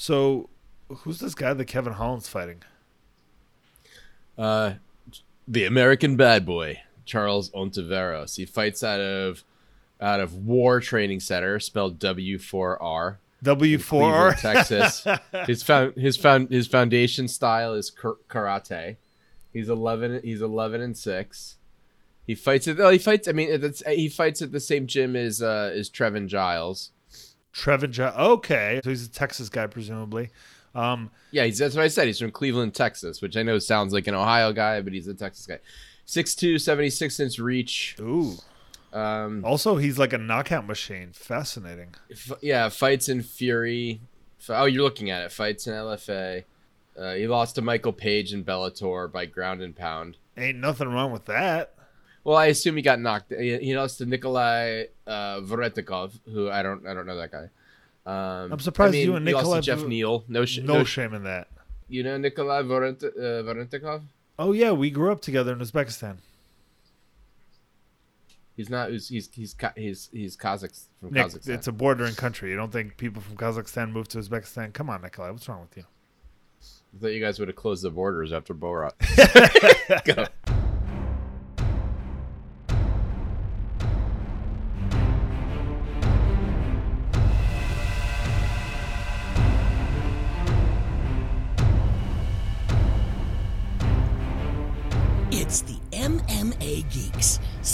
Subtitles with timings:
[0.00, 0.48] So,
[0.88, 2.62] who's this guy that Kevin Holland's fighting?
[4.38, 4.74] Uh,
[5.48, 8.36] the American bad boy, Charles Ontiveros.
[8.36, 9.42] He fights out of
[10.00, 13.16] out of War Training Center, spelled W4R.
[13.42, 15.04] W4R, Texas.
[15.48, 18.98] his found his found his foundation style is karate.
[19.52, 20.20] He's eleven.
[20.22, 21.56] He's eleven and six.
[22.24, 22.78] He fights at.
[22.78, 23.26] Oh, he fights.
[23.26, 26.92] I mean, it's, he fights at the same gym as uh, as Trevin Giles.
[27.54, 28.16] Trevin Giles.
[28.16, 30.30] Okay, so he's a Texas guy, presumably.
[30.74, 32.06] Um, yeah, he's, that's what I said.
[32.06, 35.14] He's from Cleveland, Texas, which I know sounds like an Ohio guy, but he's a
[35.14, 35.58] Texas guy.
[36.06, 37.96] 6'2", 76 inch reach.
[38.00, 38.34] Ooh.
[38.92, 41.10] Um, also, he's like a knockout machine.
[41.12, 41.94] Fascinating.
[42.10, 44.00] F- yeah, fights in Fury.
[44.48, 45.32] Oh, you're looking at it.
[45.32, 46.44] Fights in LFA.
[46.98, 50.16] Uh, he lost to Michael Page in Bellator by ground and pound.
[50.36, 51.74] Ain't nothing wrong with that.
[52.24, 53.32] Well, I assume he got knocked.
[53.32, 57.48] He lost to Nikolai uh, who I don't, I don't know that guy.
[58.08, 60.24] Um, I'm surprised I mean, you and Nikolai Jeff Neal.
[60.28, 61.48] No, sh- no, no shame in that.
[61.88, 64.00] You know Nikolai Vorent- uh,
[64.38, 66.16] Oh yeah, we grew up together in Uzbekistan.
[68.56, 68.90] He's not.
[68.90, 71.48] He's he's he's he's, he's Kazakh from Nick, Kazakhstan.
[71.50, 72.50] It's a bordering country.
[72.50, 74.72] You don't think people from Kazakhstan move to Uzbekistan?
[74.72, 75.30] Come on, Nikolai.
[75.30, 75.84] What's wrong with you?
[76.96, 78.92] I thought you guys would have closed the borders after Borat.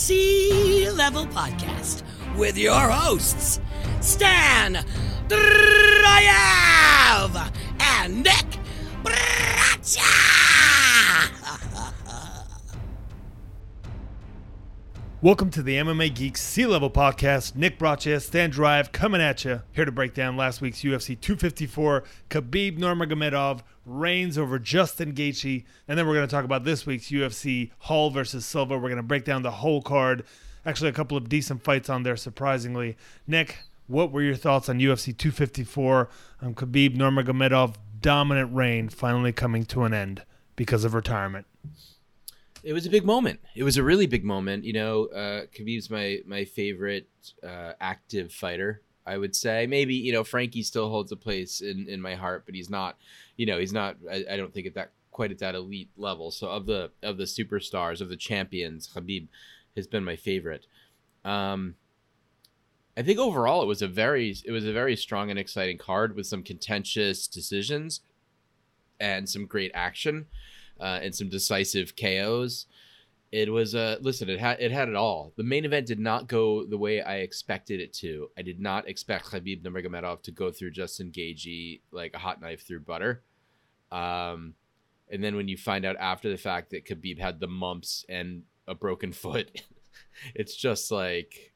[0.05, 2.03] Sea Level Podcast
[2.37, 3.59] with your hosts,
[4.03, 4.85] Stan
[5.29, 6.31] Drayev
[7.81, 8.59] and Nick
[9.03, 10.05] Bracha.
[15.25, 17.57] Welcome to the MMA Geeks Sea Level Podcast.
[17.57, 19.63] Nick Bracha, Stan Drive coming at you.
[19.73, 25.97] Here to break down last week's UFC 254 Khabib Nurmagomedov reigns over Justin Gaethje, and
[25.97, 28.75] then we're going to talk about this week's UFC Hall versus Silva.
[28.75, 30.27] We're going to break down the whole card.
[30.67, 32.99] Actually, a couple of decent fights on there, surprisingly.
[33.27, 36.11] Nick, what were your thoughts on UFC 254?
[36.43, 40.23] Um, Khabib Nurmagomedov dominant reign finally coming to an end
[40.55, 41.47] because of retirement.
[42.65, 43.41] It was a big moment.
[43.55, 44.65] It was a really big moment.
[44.65, 47.09] You know, uh, Khabib's my my favorite
[47.43, 48.83] uh, active fighter.
[49.07, 52.45] I would say maybe you know Frankie still holds a place in in my heart,
[52.47, 52.97] but he's not
[53.37, 53.97] you know, he's not.
[54.11, 56.31] I, I don't think at that quite at that elite level.
[56.31, 59.29] So of the of the superstars of the champions, Khabib
[59.77, 60.67] has been my favorite.
[61.25, 61.75] Um,
[62.97, 66.15] I think overall it was a very it was a very strong and exciting card
[66.15, 68.01] with some contentious decisions
[69.01, 70.27] and some great action
[70.81, 72.67] uh, and some decisive KOs.
[73.33, 74.29] It was a uh, listen.
[74.29, 75.33] It had it had it all.
[75.37, 78.31] The main event did not go the way I expected it to.
[78.39, 82.65] I did not expect Khabib Nurmagomedov to go through Justin Gaethje like a hot knife
[82.65, 83.23] through butter.
[83.91, 84.55] Um,
[85.11, 88.43] and then when you find out after the fact that Khabib had the mumps and
[88.69, 89.63] a broken foot,
[90.35, 91.53] it's just like,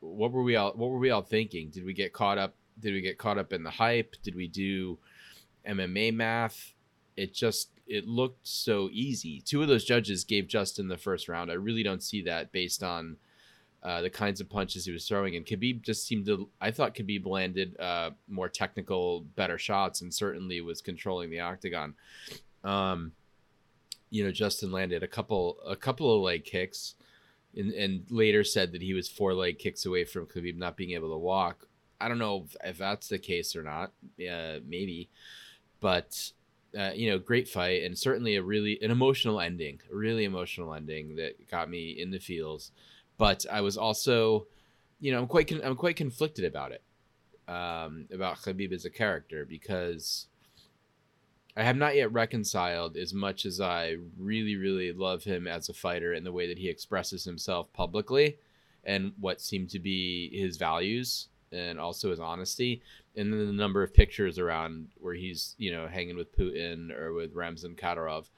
[0.00, 1.70] what were we all what were we all thinking?
[1.70, 2.54] Did we get caught up?
[2.78, 4.14] Did we get caught up in the hype?
[4.22, 4.98] Did we do
[5.68, 6.72] MMA math?
[7.16, 9.40] It just it looked so easy.
[9.40, 11.50] Two of those judges gave Justin the first round.
[11.50, 13.16] I really don't see that based on
[13.82, 15.36] uh, the kinds of punches he was throwing.
[15.36, 16.48] And Khabib just seemed to.
[16.60, 21.94] I thought Khabib landed uh, more technical, better shots, and certainly was controlling the octagon.
[22.64, 23.12] Um,
[24.10, 26.94] you know, Justin landed a couple, a couple of leg kicks,
[27.56, 30.92] and, and later said that he was four leg kicks away from Khabib not being
[30.92, 31.68] able to walk.
[32.00, 33.92] I don't know if, if that's the case or not.
[34.18, 35.10] Uh, maybe,
[35.80, 36.32] but
[36.76, 40.74] uh, you know, great fight and certainly a really an emotional ending, a really emotional
[40.74, 42.72] ending that got me in the feels.
[43.16, 44.46] But I was also,
[45.00, 46.82] you know, I'm quite con- I'm quite conflicted about it,
[47.48, 50.26] um, about Khabib as a character because
[51.56, 55.74] I have not yet reconciled as much as I really really love him as a
[55.74, 58.36] fighter and the way that he expresses himself publicly,
[58.84, 62.82] and what seem to be his values and also his honesty
[63.16, 67.12] and then the number of pictures around where he's you know hanging with Putin or
[67.12, 68.28] with Ramzan Kadyrov,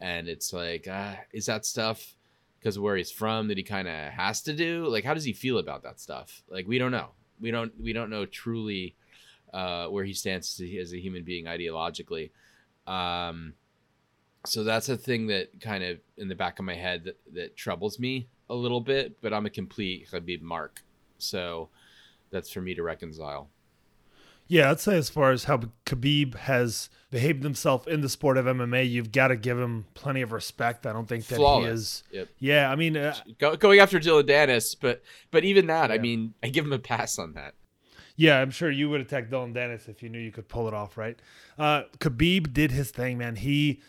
[0.00, 2.14] and it's like, uh, is that stuff
[2.58, 4.86] because where he's from that he kind of has to do?
[4.86, 6.42] Like, how does he feel about that stuff?
[6.48, 7.10] Like, we don't know.
[7.40, 8.96] We don't we don't know truly
[9.52, 12.30] uh, where he stands as a human being ideologically.
[12.86, 13.54] Um,
[14.46, 17.56] so that's a thing that kind of in the back of my head that, that
[17.56, 19.20] troubles me a little bit.
[19.20, 20.82] But I'm a complete Khabib mark,
[21.18, 21.70] so
[22.30, 23.48] that's for me to reconcile.
[24.50, 28.46] Yeah, I'd say as far as how Khabib has behaved himself in the sport of
[28.46, 30.86] MMA, you've got to give him plenty of respect.
[30.86, 32.02] I don't think that Flawless.
[32.10, 32.18] he is.
[32.18, 32.28] Yep.
[32.40, 35.94] Yeah, I mean, uh, Go, going after Danis, but but even that, yeah.
[35.94, 37.54] I mean, I give him a pass on that.
[38.16, 40.74] Yeah, I'm sure you would attack Dillon Danis if you knew you could pull it
[40.74, 41.16] off, right?
[41.56, 43.36] Uh, Khabib did his thing, man.
[43.36, 43.80] He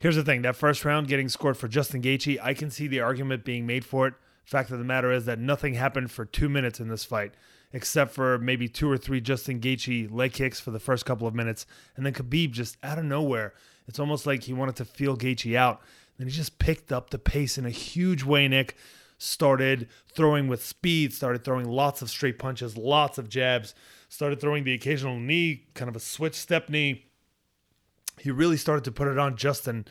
[0.00, 2.98] here's the thing: that first round getting scored for Justin Gaethje, I can see the
[2.98, 4.14] argument being made for it.
[4.44, 7.34] Fact of the matter is that nothing happened for two minutes in this fight,
[7.72, 11.34] except for maybe two or three Justin Gaethje leg kicks for the first couple of
[11.34, 11.66] minutes,
[11.96, 13.54] and then Khabib just out of nowhere.
[13.86, 15.80] It's almost like he wanted to feel Gaethje out.
[16.18, 18.76] Then he just picked up the pace in a huge way, Nick
[19.18, 23.74] started throwing with speed, started throwing lots of straight punches, lots of jabs,
[24.08, 27.04] started throwing the occasional knee, kind of a switch step knee.
[28.18, 29.86] He really started to put it on Justin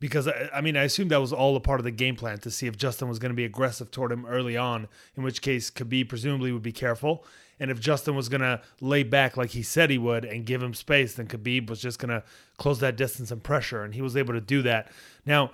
[0.00, 2.50] because I mean I assume that was all a part of the game plan to
[2.50, 5.70] see if Justin was going to be aggressive toward him early on, in which case
[5.70, 7.24] Khabib presumably would be careful.
[7.60, 10.62] And if Justin was going to lay back like he said he would and give
[10.62, 12.24] him space, then Khabib was just going to
[12.56, 14.90] close that distance and pressure, and he was able to do that.
[15.26, 15.50] Now,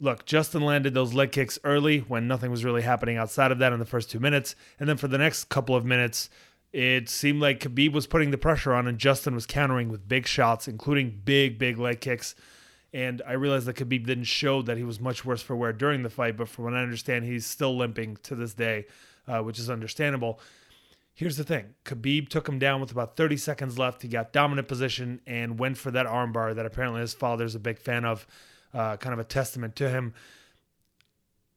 [0.00, 3.72] look, Justin landed those leg kicks early when nothing was really happening outside of that
[3.72, 4.54] in the first two minutes.
[4.78, 6.30] And then for the next couple of minutes,
[6.72, 10.26] it seemed like Khabib was putting the pressure on and Justin was countering with big
[10.26, 12.36] shots, including big, big leg kicks.
[12.92, 16.02] And I realized that Khabib didn't show that he was much worse for wear during
[16.02, 18.86] the fight, but from what I understand, he's still limping to this day,
[19.26, 20.40] uh, which is understandable.
[21.14, 24.02] Here's the thing Khabib took him down with about 30 seconds left.
[24.02, 27.78] He got dominant position and went for that armbar that apparently his father's a big
[27.78, 28.26] fan of
[28.72, 30.14] uh, kind of a testament to him.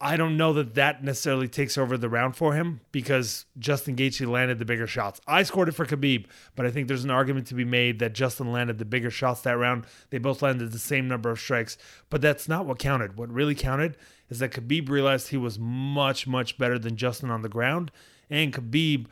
[0.04, 4.28] I don't know that that necessarily takes over the round for him because Justin Gaethje
[4.28, 5.22] landed the bigger shots.
[5.28, 6.26] I scored it for Khabib,
[6.56, 9.42] but I think there's an argument to be made that Justin landed the bigger shots
[9.42, 9.86] that round.
[10.10, 11.78] They both landed the same number of strikes,
[12.10, 13.16] but that's not what counted.
[13.16, 13.96] What really counted
[14.28, 17.92] is that Khabib realized he was much, much better than Justin on the ground,
[18.28, 19.06] and Khabib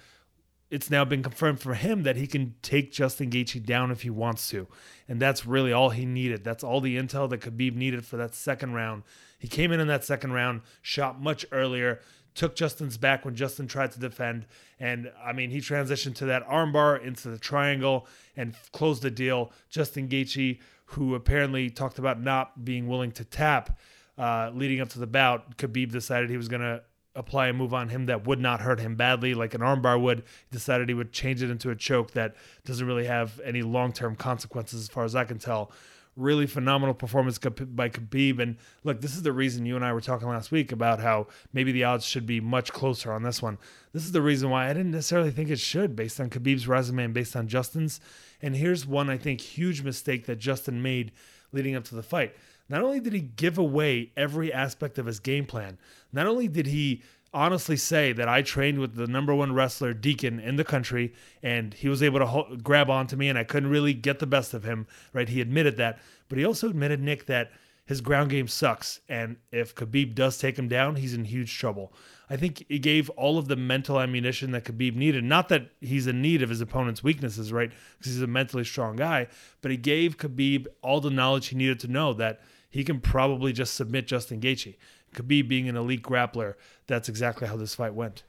[0.71, 4.09] it's now been confirmed for him that he can take Justin Gaethje down if he
[4.09, 4.67] wants to.
[5.07, 6.43] And that's really all he needed.
[6.43, 9.01] That's all the intel that Khabib needed for that second round.
[9.39, 12.01] He came in in that second round, shot much earlier,
[12.35, 14.45] took Justin's back when Justin tried to defend.
[14.79, 18.05] And I mean, he transitioned to that armbar into the triangle
[18.37, 19.51] and closed the deal.
[19.69, 23.77] Justin Gaethje, who apparently talked about not being willing to tap
[24.17, 26.83] uh, leading up to the bout, Khabib decided he was going to
[27.15, 30.19] apply a move on him that would not hurt him badly, like an armbar would.
[30.19, 33.91] He decided he would change it into a choke that doesn't really have any long
[33.93, 35.71] term consequences, as far as I can tell.
[36.15, 38.39] Really phenomenal performance by Khabib.
[38.39, 41.27] And look, this is the reason you and I were talking last week about how
[41.53, 43.57] maybe the odds should be much closer on this one.
[43.93, 47.05] This is the reason why I didn't necessarily think it should, based on Khabib's resume
[47.05, 48.01] and based on Justin's.
[48.41, 51.11] And here's one, I think, huge mistake that Justin made
[51.51, 52.35] leading up to the fight.
[52.67, 55.77] Not only did he give away every aspect of his game plan,
[56.13, 57.01] not only did he
[57.33, 61.73] honestly say that I trained with the number one wrestler Deacon in the country, and
[61.73, 64.53] he was able to ho- grab onto me, and I couldn't really get the best
[64.53, 64.87] of him.
[65.13, 65.29] Right?
[65.29, 67.51] He admitted that, but he also admitted Nick that
[67.89, 71.91] his ground game sucks, and if Khabib does take him down, he's in huge trouble.
[72.29, 75.23] I think he gave all of the mental ammunition that Khabib needed.
[75.23, 77.71] Not that he's in need of his opponent's weaknesses, right?
[77.97, 79.27] Because he's a mentally strong guy,
[79.61, 83.51] but he gave Khabib all the knowledge he needed to know that he can probably
[83.51, 84.75] just submit Justin Gaethje.
[85.13, 86.55] Khabib being an elite grappler,
[86.87, 88.23] that's exactly how this fight went.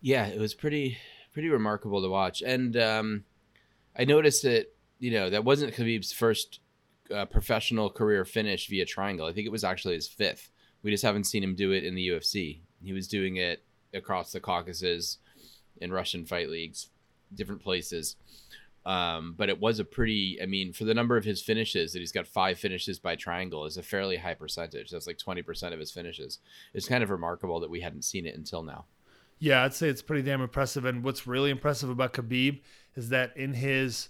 [0.00, 0.98] Yeah, it was pretty
[1.32, 3.24] pretty remarkable to watch, and um,
[3.96, 4.66] I noticed that
[4.98, 6.60] you know that wasn't Khabib's first
[7.14, 9.26] uh, professional career finish via triangle.
[9.26, 10.50] I think it was actually his fifth.
[10.82, 12.60] We just haven't seen him do it in the UFC.
[12.82, 13.62] He was doing it
[13.92, 15.18] across the Caucasus,
[15.80, 16.88] in Russian fight leagues,
[17.34, 18.16] different places.
[18.86, 21.98] Um, but it was a pretty, I mean, for the number of his finishes that
[21.98, 24.90] he's got five finishes by triangle is a fairly high percentage.
[24.90, 26.38] That's like 20% of his finishes.
[26.72, 28.86] It's kind of remarkable that we hadn't seen it until now.
[29.38, 30.84] Yeah, I'd say it's pretty damn impressive.
[30.84, 32.60] And what's really impressive about Khabib
[32.94, 34.08] is that in his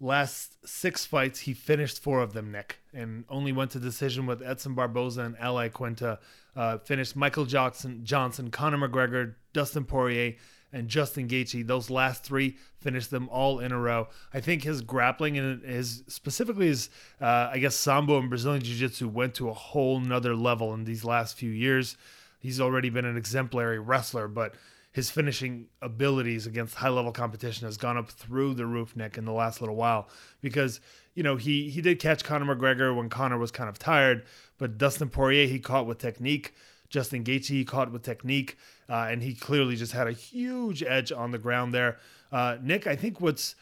[0.00, 4.42] last six fights, he finished four of them, Nick, and only went to decision with
[4.42, 6.18] Edson Barboza and Al Iaquinta.
[6.54, 10.34] Uh, finished Michael Johnson, Johnson, Conor McGregor, Dustin Poirier,
[10.72, 11.66] and Justin Gaethje.
[11.66, 14.08] Those last three finished them all in a row.
[14.32, 18.76] I think his grappling and his specifically his uh, I guess sambo and Brazilian Jiu
[18.76, 21.96] Jitsu went to a whole nother level in these last few years.
[22.38, 24.54] He's already been an exemplary wrestler, but
[24.92, 29.24] his finishing abilities against high level competition has gone up through the roof, Nick, in
[29.24, 30.08] the last little while.
[30.40, 30.80] Because,
[31.14, 34.24] you know, he he did catch Conor McGregor when Conor was kind of tired,
[34.56, 36.54] but Dustin Poirier he caught with technique.
[36.90, 38.56] Justin Gaethje caught with technique,
[38.88, 41.98] uh, and he clearly just had a huge edge on the ground there.
[42.32, 43.54] Uh, Nick, I think what's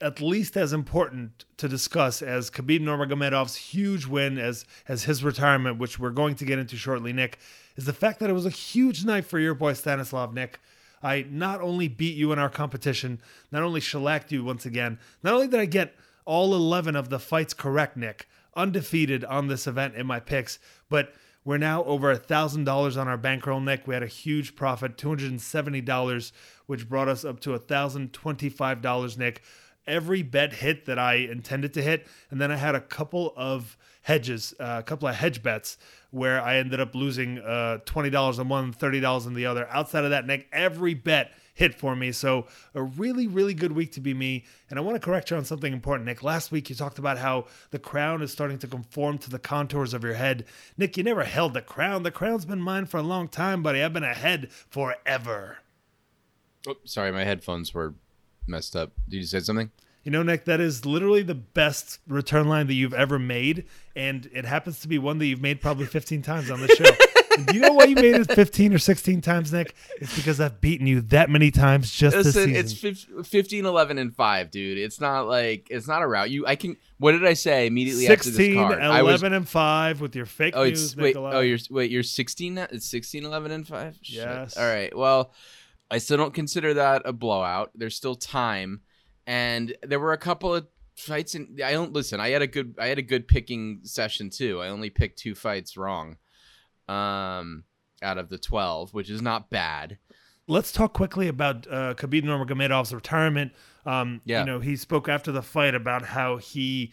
[0.00, 5.78] at least as important to discuss as Khabib Nurmagomedov's huge win as as his retirement,
[5.78, 7.38] which we're going to get into shortly, Nick,
[7.76, 10.60] is the fact that it was a huge night for your boy Stanislav, Nick.
[11.02, 13.20] I not only beat you in our competition,
[13.52, 15.94] not only shellacked you once again, not only did I get
[16.24, 20.58] all 11 of the fights correct, Nick, undefeated on this event in my picks,
[20.88, 21.14] but
[21.46, 23.86] We're now over a thousand dollars on our bankroll, Nick.
[23.86, 26.32] We had a huge profit, two hundred and seventy dollars,
[26.66, 29.42] which brought us up to a thousand twenty-five dollars, Nick.
[29.86, 33.76] Every bet hit that I intended to hit, and then I had a couple of
[34.06, 35.78] hedges, uh, a couple of hedge bets
[36.12, 39.66] where I ended up losing uh, twenty dollars on one, thirty dollars on the other.
[39.68, 42.12] Outside of that, Nick, every bet hit for me.
[42.12, 44.44] So a really, really good week to be me.
[44.70, 46.22] And I want to correct you on something important, Nick.
[46.22, 49.92] Last week you talked about how the crown is starting to conform to the contours
[49.92, 50.44] of your head.
[50.76, 52.04] Nick, you never held the crown.
[52.04, 53.82] The crown's been mine for a long time, buddy.
[53.82, 55.58] I've been ahead forever.
[56.68, 57.94] Oh, sorry, my headphones were
[58.46, 58.92] messed up.
[59.08, 59.72] Did you say something?
[60.06, 63.64] You know, Nick, that is literally the best return line that you've ever made,
[63.96, 66.84] and it happens to be one that you've made probably 15 times on the show.
[67.44, 69.74] Do you know why you made it 15 or 16 times, Nick?
[70.00, 73.18] It's because I've beaten you that many times just this Listen, season.
[73.18, 74.78] it's 15, 11, and 5, dude.
[74.78, 76.30] It's not like, it's not a route.
[76.30, 78.78] You, I can, what did I say immediately 16, after this card?
[78.78, 81.90] 11, I was, and 5 with your fake oh, news, it's, wait, oh, you're, wait,
[81.90, 82.68] you're 16 now?
[82.70, 83.98] It's 16, 11, and 5?
[84.02, 84.14] Shit.
[84.14, 84.56] Yes.
[84.56, 84.96] All right.
[84.96, 85.32] Well,
[85.90, 87.72] I still don't consider that a blowout.
[87.74, 88.82] There's still time.
[89.26, 90.66] And there were a couple of
[90.96, 94.30] fights and I don't listen, I had a good I had a good picking session
[94.30, 94.60] too.
[94.60, 96.16] I only picked two fights wrong.
[96.88, 97.64] Um
[98.02, 99.98] out of the 12, which is not bad.
[100.46, 103.52] Let's talk quickly about uh, Khabib Nurmagomedov's retirement.
[103.84, 104.40] Um, Yeah.
[104.40, 106.92] You know, he spoke after the fight about how he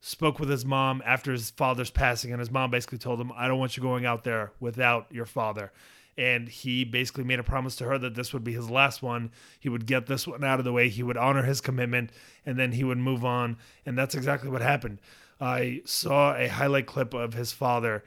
[0.00, 3.48] spoke with his mom after his father's passing, and his mom basically told him, "I
[3.48, 5.72] don't want you going out there without your father."
[6.18, 9.30] And he basically made a promise to her that this would be his last one.
[9.58, 10.88] He would get this one out of the way.
[10.88, 12.10] He would honor his commitment,
[12.44, 13.56] and then he would move on.
[13.86, 15.00] And that's exactly what happened.
[15.40, 18.04] I saw a highlight clip of his father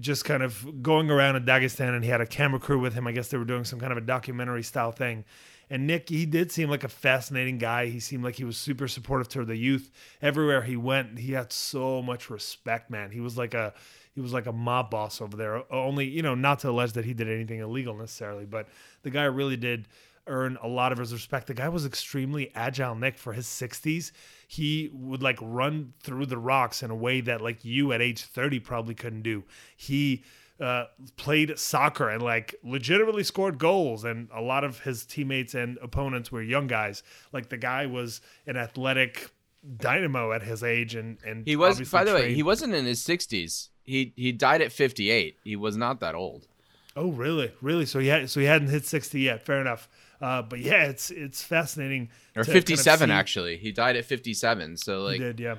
[0.00, 3.06] just kind of going around in Dagestan, and he had a camera crew with him.
[3.06, 5.24] I guess they were doing some kind of a documentary style thing.
[5.70, 7.86] And Nick, he did seem like a fascinating guy.
[7.86, 9.90] He seemed like he was super supportive to the youth.
[10.20, 13.10] Everywhere he went, he had so much respect, man.
[13.10, 13.72] He was like a
[14.14, 15.72] he was like a mob boss over there.
[15.72, 18.68] Only, you know, not to allege that he did anything illegal necessarily, but
[19.02, 19.88] the guy really did
[20.26, 21.46] earn a lot of his respect.
[21.46, 24.12] The guy was extremely agile, Nick, for his 60s.
[24.46, 28.22] He would like run through the rocks in a way that like you at age
[28.22, 29.44] 30 probably couldn't do.
[29.76, 30.22] He
[30.60, 30.84] uh,
[31.16, 36.30] played soccer and like legitimately scored goals, and a lot of his teammates and opponents
[36.30, 37.02] were young guys.
[37.32, 39.30] Like the guy was an athletic
[39.76, 43.00] dynamo at his age, and and He was by the way he wasn't in his
[43.02, 43.68] 60s.
[43.84, 45.36] He he died at 58.
[45.44, 46.46] He was not that old.
[46.94, 47.52] Oh, really?
[47.62, 47.86] Really?
[47.86, 49.44] So he had so he hadn't hit 60 yet.
[49.44, 49.88] Fair enough.
[50.20, 52.10] Uh, but yeah, it's it's fascinating.
[52.36, 53.56] Or to kind of 57 actually.
[53.56, 55.56] He died at 57, so He like did, yeah.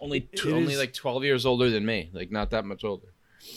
[0.00, 2.10] only only is- like 12 years older than me.
[2.12, 3.08] Like not that much older.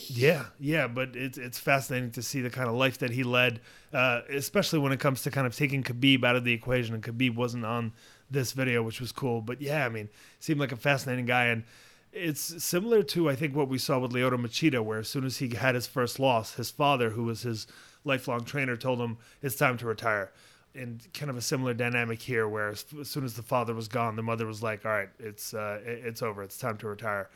[0.08, 3.60] Yeah, yeah, but it's it's fascinating to see the kind of life that he led,
[3.92, 6.94] uh, especially when it comes to kind of taking Khabib out of the equation.
[6.94, 7.92] And Khabib wasn't on
[8.30, 9.40] this video, which was cool.
[9.40, 11.64] But yeah, I mean, seemed like a fascinating guy, and
[12.12, 15.38] it's similar to I think what we saw with Lyoto Machida, where as soon as
[15.38, 17.66] he had his first loss, his father, who was his
[18.04, 20.32] lifelong trainer, told him it's time to retire.
[20.76, 23.86] And kind of a similar dynamic here, where as, as soon as the father was
[23.86, 26.42] gone, the mother was like, "All right, it's uh, it's over.
[26.42, 27.30] It's time to retire."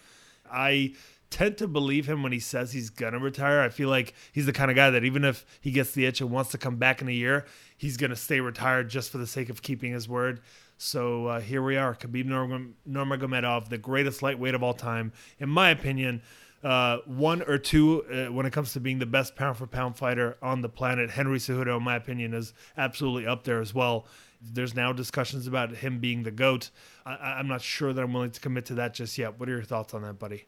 [0.50, 0.94] I
[1.30, 3.60] tend to believe him when he says he's gonna retire.
[3.60, 6.20] I feel like he's the kind of guy that even if he gets the itch
[6.20, 7.44] and wants to come back in a year,
[7.76, 10.40] he's gonna stay retired just for the sake of keeping his word.
[10.78, 15.48] So uh, here we are, Khabib Nurmag- Nurmagomedov, the greatest lightweight of all time, in
[15.48, 16.22] my opinion.
[16.62, 19.96] Uh, one or two uh, when it comes to being the best pound for pound
[19.96, 21.10] fighter on the planet.
[21.10, 24.06] Henry Cejudo, in my opinion, is absolutely up there as well.
[24.40, 26.70] There's now discussions about him being the goat.
[27.04, 29.38] I, I'm not sure that I'm willing to commit to that just yet.
[29.38, 30.46] What are your thoughts on that, buddy?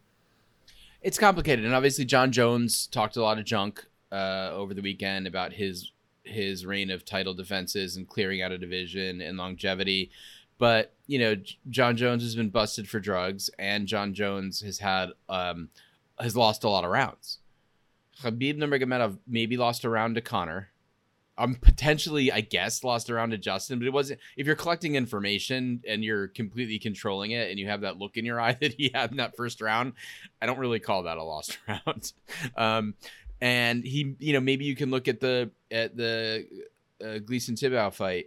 [1.02, 5.26] It's complicated, and obviously Jon Jones talked a lot of junk uh, over the weekend
[5.26, 5.90] about his
[6.30, 10.10] his reign of title defenses and clearing out a division and longevity.
[10.58, 11.37] But you know,
[11.68, 15.70] Jon Jones has been busted for drugs, and Jon Jones has had um,
[16.18, 17.38] has lost a lot of rounds.
[18.22, 20.68] Khabib Nurmagomedov maybe lost a round to Conor.
[21.38, 24.20] I'm um, potentially, I guess, lost a round to Justin, but it wasn't.
[24.37, 28.26] If you're collecting information and you're completely controlling it, and you have that look in
[28.26, 29.94] your eye that he had in that first round,
[30.42, 32.12] I don't really call that a lost round.
[32.56, 32.94] um,
[33.40, 36.47] and he, you know, maybe you can look at the at the
[37.02, 38.26] uh, Gleison Tibau fight,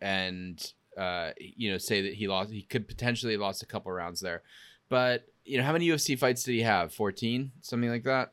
[0.00, 2.50] and uh, you know, say that he lost.
[2.50, 4.42] He could potentially lost a couple rounds there,
[4.88, 6.92] but you know, how many UFC fights did he have?
[6.92, 8.32] Fourteen, something like that,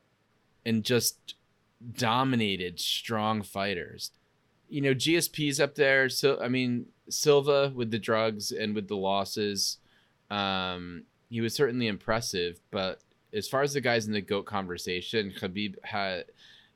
[0.65, 1.36] and just
[1.96, 4.12] dominated strong fighters.
[4.70, 6.10] You know, GSP's up there.
[6.10, 9.77] So I mean, Silva with the drugs and with the losses,
[10.29, 12.60] um, he was certainly impressive.
[12.72, 13.01] But
[13.34, 16.25] as far as the guys in the goat conversation, Khabib had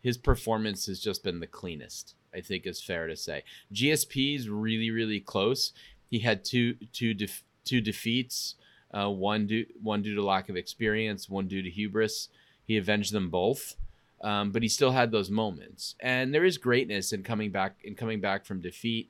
[0.02, 2.16] his performance has just been the cleanest.
[2.34, 3.44] I think is fair to say.
[3.74, 5.74] GSP's really really close.
[6.10, 8.56] He had two two def- two defeats.
[8.94, 12.30] Uh, one due one due to lack of experience, one due to hubris.
[12.66, 13.76] He he avenged them both.
[14.22, 17.96] Um, but he still had those moments, and there is greatness in coming back in
[17.96, 19.10] coming back from defeat.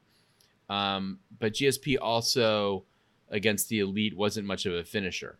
[0.69, 2.85] Um, but GSP also
[3.29, 5.37] against the elite wasn't much of a finisher.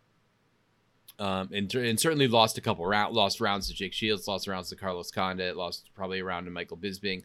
[1.22, 4.70] Um, and, and certainly lost a couple round lost rounds to Jake Shields, lost rounds
[4.70, 7.22] to Carlos Condit, lost probably a round to Michael Bisping.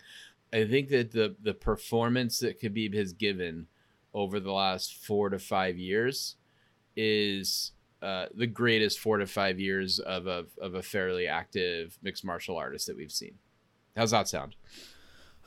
[0.54, 3.66] I think that the the performance that Khabib has given
[4.14, 6.36] over the last four to five years
[6.96, 7.72] is
[8.04, 12.56] uh, the greatest four to five years of a of a fairly active mixed martial
[12.56, 13.40] artist that we've seen.
[13.96, 14.56] How's that sound?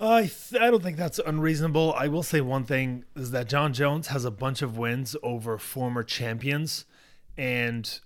[0.01, 1.95] I th- I don't think that's unreasonable.
[1.97, 5.57] I will say one thing is that Jon Jones has a bunch of wins over
[5.57, 6.85] former champions,
[7.39, 8.01] and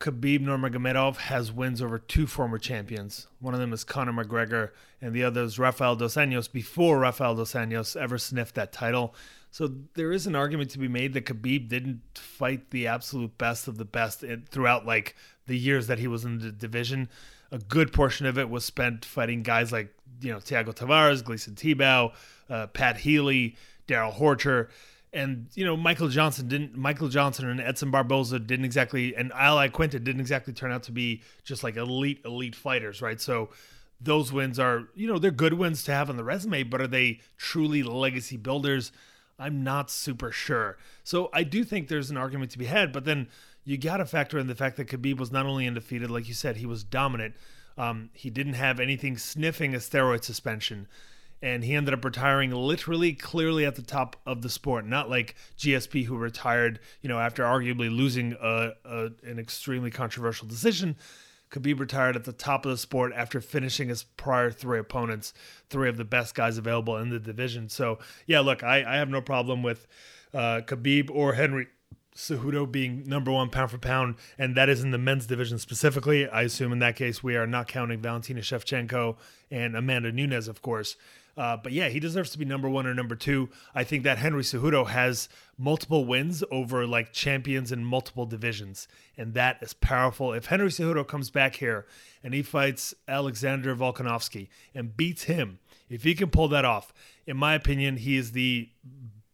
[0.00, 3.26] Khabib Nurmagomedov has wins over two former champions.
[3.38, 4.70] One of them is Conor McGregor,
[5.02, 9.14] and the other is Rafael dos Anjos before Rafael dos Anjos ever sniffed that title.
[9.50, 13.68] So there is an argument to be made that Khabib didn't fight the absolute best
[13.68, 15.16] of the best throughout like
[15.46, 17.10] the years that he was in the division.
[17.52, 21.54] A good portion of it was spent fighting guys like you know Thiago Tavares, Gleison
[21.54, 22.14] Tibau,
[22.48, 23.54] uh, Pat Healy,
[23.86, 24.68] Darrell Horcher
[25.12, 29.56] and you know Michael Johnson didn't Michael Johnson and Edson Barboza didn't exactly and Al
[29.56, 33.20] Iaquinta didn't exactly turn out to be just like elite elite fighters, right?
[33.20, 33.50] So
[34.00, 36.86] those wins are you know they're good wins to have on the resume, but are
[36.86, 38.92] they truly legacy builders?
[39.38, 40.76] I'm not super sure.
[41.02, 43.28] So I do think there's an argument to be had, but then
[43.64, 46.34] you got to factor in the fact that Khabib was not only undefeated, like you
[46.34, 47.34] said, he was dominant.
[47.78, 50.86] Um, he didn't have anything sniffing a steroid suspension
[51.42, 55.34] and he ended up retiring literally clearly at the top of the sport not like
[55.58, 60.96] gsp who retired you know after arguably losing a, a, an extremely controversial decision
[61.50, 65.32] khabib retired at the top of the sport after finishing his prior three opponents
[65.68, 69.08] three of the best guys available in the division so yeah look i, I have
[69.08, 69.86] no problem with
[70.32, 71.66] uh, khabib or henry
[72.14, 76.28] Cejudo being number one pound for pound, and that is in the men's division specifically.
[76.28, 79.16] I assume in that case we are not counting Valentina Shevchenko
[79.50, 80.96] and Amanda Nunes, of course.
[81.36, 83.48] Uh, but yeah, he deserves to be number one or number two.
[83.74, 89.34] I think that Henry Cejudo has multiple wins over like champions in multiple divisions, and
[89.34, 90.32] that is powerful.
[90.32, 91.86] If Henry Cejudo comes back here
[92.22, 96.92] and he fights Alexander Volkanovski and beats him, if he can pull that off,
[97.26, 98.70] in my opinion, he is the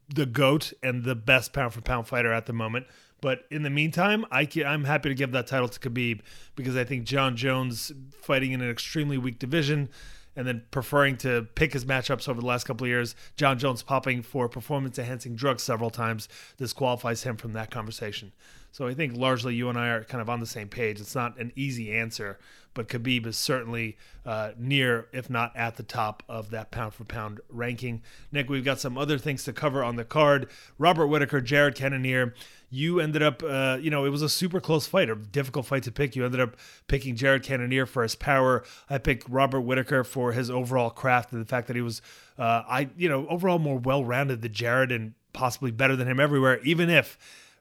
[0.09, 2.87] the goat and the best pound for pound fighter at the moment.
[3.21, 6.21] But in the meantime, I am happy to give that title to Khabib
[6.55, 9.89] because I think Jon Jones fighting in an extremely weak division
[10.37, 13.17] and then preferring to pick his matchups over the last couple of years.
[13.37, 18.33] Jon Jones popping for performance enhancing drugs several times disqualifies him from that conversation.
[18.77, 21.01] So I think largely you and I are kind of on the same page.
[21.01, 22.39] It's not an easy answer,
[22.75, 27.05] but Khabib is certainly uh, near, if not at the top of that pound for
[27.05, 28.03] pound ranking.
[28.31, 30.51] Nick, we've got some other things to cover on the card.
[30.77, 32.35] Robert Whitaker, Jared Cannonier
[32.69, 35.85] you ended up, uh, you know, it was a super close fight, a difficult fight
[35.85, 36.15] to pick.
[36.15, 38.63] You ended up picking Jared Cannonier for his power.
[38.91, 42.03] I picked Robert Whitaker for his overall craft and the fact that he was,
[42.39, 46.21] uh, I, you know, overall more well rounded than Jared and possibly better than him
[46.21, 47.17] everywhere, even if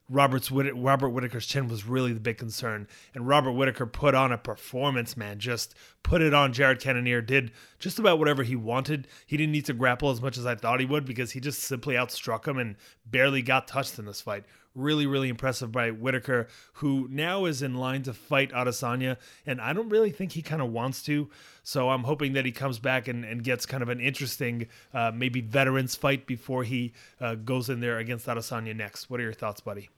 [0.07, 2.87] Robert's Robert Whitaker's chin was really the big concern.
[3.15, 5.39] And Robert Whitaker put on a performance, man.
[5.39, 6.53] Just put it on.
[6.53, 9.07] Jared Cannonier did just about whatever he wanted.
[9.25, 11.59] He didn't need to grapple as much as I thought he would because he just
[11.59, 14.45] simply outstruck him and barely got touched in this fight.
[14.75, 19.17] Really, really impressive by Whitaker, who now is in line to fight Adesanya.
[19.45, 21.29] And I don't really think he kind of wants to.
[21.63, 25.11] So I'm hoping that he comes back and, and gets kind of an interesting, uh,
[25.15, 29.09] maybe veterans fight before he uh, goes in there against Adesanya next.
[29.09, 29.89] What are your thoughts, buddy?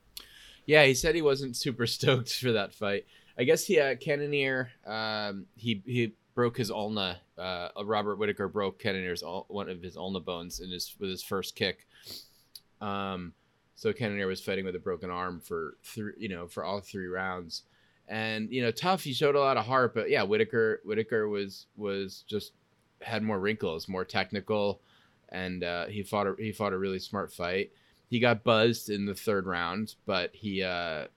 [0.67, 3.05] Yeah, he said he wasn't super stoked for that fight.
[3.37, 7.19] I guess he uh, Cannonier um, he he broke his ulna.
[7.37, 11.55] Uh, Robert Whitaker broke Cannonier's one of his ulna bones in his with his first
[11.55, 11.87] kick.
[12.81, 13.33] Um,
[13.77, 17.07] so Cannonier was fighting with a broken arm for three, you know, for all three
[17.07, 17.63] rounds,
[18.09, 19.03] and you know, tough.
[19.03, 22.51] He showed a lot of heart, but yeah, Whitaker Whitaker was was just
[23.01, 24.81] had more wrinkles, more technical,
[25.29, 27.71] and uh, he fought a, he fought a really smart fight
[28.09, 31.07] he got buzzed in the third round, but he uh,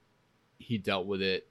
[0.57, 1.47] he dealt with it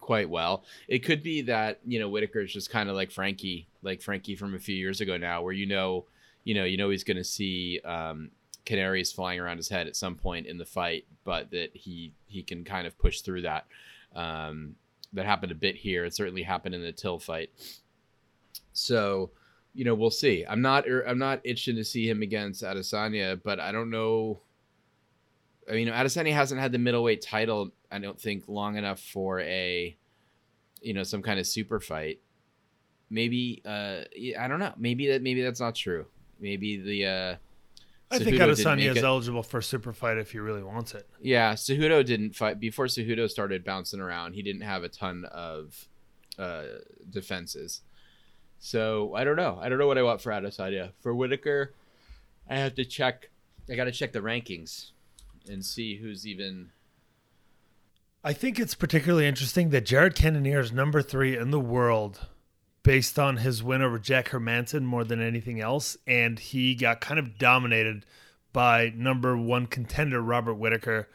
[0.00, 0.64] quite well.
[0.88, 4.36] It could be that you know Whitaker is just kind of like Frankie, like Frankie
[4.36, 6.06] from a few years ago now, where you know,
[6.44, 8.30] you know, you know he's going to see um,
[8.68, 12.42] canaries flying around his head at some point in the fight, but that he he
[12.42, 13.66] can kind of push through that.
[14.14, 14.76] Um,
[15.12, 16.04] that happened a bit here.
[16.04, 17.50] It certainly happened in the Till fight.
[18.72, 19.30] So,
[19.74, 20.44] you know, we'll see.
[20.46, 24.40] I'm not I'm not itching to see him against Adesanya, but I don't know
[25.70, 29.96] I mean, Adesanya hasn't had the middleweight title, I don't think, long enough for a,
[30.80, 32.20] you know, some kind of super fight.
[33.10, 34.00] Maybe, uh,
[34.38, 34.72] I don't know.
[34.78, 36.06] Maybe that, maybe that's not true.
[36.40, 37.36] Maybe the, uh,
[38.10, 41.08] I think Adesanya is eligible for a super fight if he really wants it.
[41.20, 44.32] Yeah, Cejudo didn't fight before Cejudo started bouncing around.
[44.32, 45.88] He didn't have a ton of
[46.38, 46.64] uh,
[47.10, 47.82] defenses.
[48.58, 49.58] So I don't know.
[49.60, 50.92] I don't know what I want for Adesanya.
[51.00, 51.74] For Whitaker,
[52.48, 53.30] I have to check.
[53.70, 54.92] I got to check the rankings
[55.48, 56.70] and see who's even.
[58.24, 62.26] I think it's particularly interesting that Jared Cannonier is number three in the world
[62.88, 65.98] based on his win over Jack Hermansson more than anything else.
[66.06, 68.06] And he got kind of dominated
[68.54, 71.06] by number one contender, Robert Whitaker.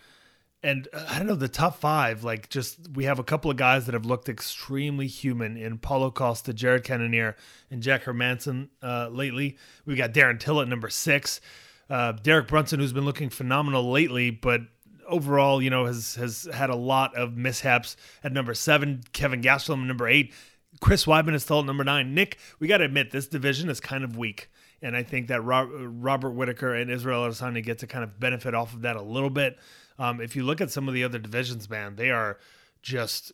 [0.61, 3.57] And uh, I don't know, the top five, like just we have a couple of
[3.57, 7.35] guys that have looked extremely human in Paulo Costa, Jared Cannonier,
[7.71, 9.57] and Jack Hermansson uh, lately.
[9.87, 11.41] We've got Darren Till at number six.
[11.89, 14.61] Uh, Derek Brunson, who's been looking phenomenal lately, but
[15.07, 19.01] overall, you know, has has had a lot of mishaps at number seven.
[19.11, 20.33] Kevin Gastelum number eight.
[20.79, 22.13] Chris Weidman is still at number nine.
[22.13, 24.49] Nick, we got to admit this division is kind of weak,
[24.81, 28.73] and I think that Robert Whitaker and Israel Adesanya get to kind of benefit off
[28.73, 29.57] of that a little bit.
[29.99, 32.39] Um, if you look at some of the other divisions, man, they are
[32.81, 33.31] just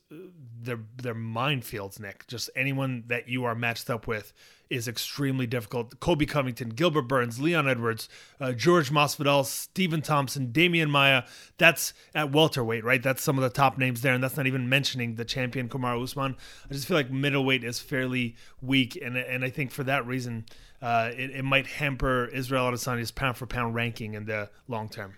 [0.62, 2.28] they're they're minefields, Nick.
[2.28, 4.34] Just anyone that you are matched up with
[4.70, 6.00] is extremely difficult.
[6.00, 8.08] Colby Covington, Gilbert Burns, Leon Edwards,
[8.40, 11.24] uh, George Masvidal, Stephen Thompson, Demian Maya.
[11.58, 13.02] That's at welterweight, right?
[13.02, 16.04] That's some of the top names there, and that's not even mentioning the champion Kamaru
[16.04, 16.36] Usman.
[16.70, 20.46] I just feel like middleweight is fairly weak, and and I think for that reason,
[20.82, 25.16] uh, it, it might hamper Israel Adesanya's pound for pound ranking in the long term.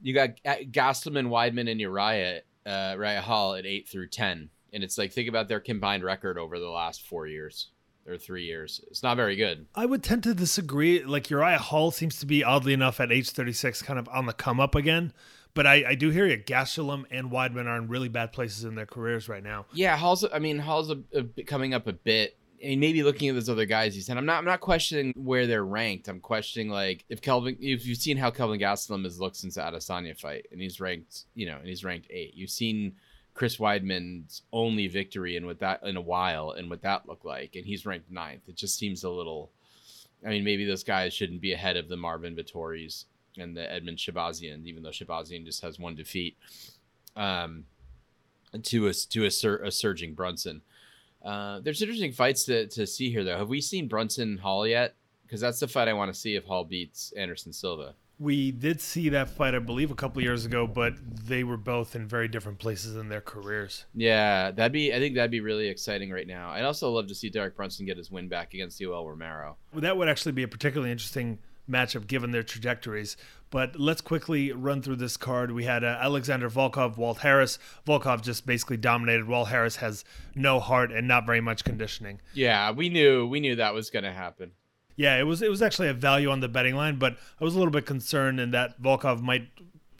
[0.00, 4.96] You got Gastelum, Weidman, and Uriah uh, Uriah Hall at eight through ten, and it's
[4.96, 7.68] like think about their combined record over the last four years
[8.08, 8.80] or three years.
[8.88, 9.66] It's not very good.
[9.74, 11.02] I would tend to disagree.
[11.04, 14.32] Like Uriah Hall seems to be oddly enough at age 36, kind of on the
[14.32, 15.12] come up again.
[15.54, 16.36] But I, I do hear you.
[16.36, 19.64] Gastelum and Weidman are in really bad places in their careers right now.
[19.72, 20.22] Yeah, Hall's.
[20.30, 22.36] I mean, Hall's a, a, coming up a bit.
[22.62, 24.36] I mean, maybe looking at those other guys he said, I'm not.
[24.36, 26.08] I'm not questioning where they're ranked.
[26.08, 27.56] I'm questioning like if Kelvin.
[27.58, 31.24] If you've seen how Kelvin Gastelum has looked since the Adesanya fight, and he's ranked,
[31.34, 32.34] you know, and he's ranked eight.
[32.34, 32.96] You've seen
[33.36, 37.54] Chris Weidman's only victory in what that in a while and what that looked like,
[37.54, 38.48] and he's ranked ninth.
[38.48, 39.50] It just seems a little.
[40.24, 43.04] I mean, maybe those guys shouldn't be ahead of the Marvin Vettoris
[43.36, 46.38] and the Edmen Shahbazyan, even though Shahbazyan just has one defeat.
[47.14, 47.64] Um,
[48.62, 50.62] to a to a, sur- a surging Brunson.
[51.22, 53.36] Uh, there's interesting fights to, to see here, though.
[53.36, 54.94] Have we seen Brunson Hall yet?
[55.26, 57.94] Because that's the fight I want to see if Hall beats Anderson Silva.
[58.18, 60.94] We did see that fight, I believe, a couple years ago, but
[61.26, 63.84] they were both in very different places in their careers.
[63.94, 64.94] Yeah, that'd be.
[64.94, 66.50] I think that'd be really exciting right now.
[66.50, 69.56] I'd also love to see Derek Brunson get his win back against Yoel Romero.
[69.72, 71.38] Well, that would actually be a particularly interesting
[71.70, 73.16] matchup given their trajectories.
[73.50, 75.52] But let's quickly run through this card.
[75.52, 77.58] We had uh, Alexander Volkov, Walt Harris.
[77.86, 79.28] Volkov just basically dominated.
[79.28, 82.20] Walt Harris has no heart and not very much conditioning.
[82.34, 84.52] Yeah, we knew we knew that was going to happen.
[84.96, 87.54] Yeah, it was it was actually a value on the betting line, but I was
[87.54, 89.48] a little bit concerned in that Volkov might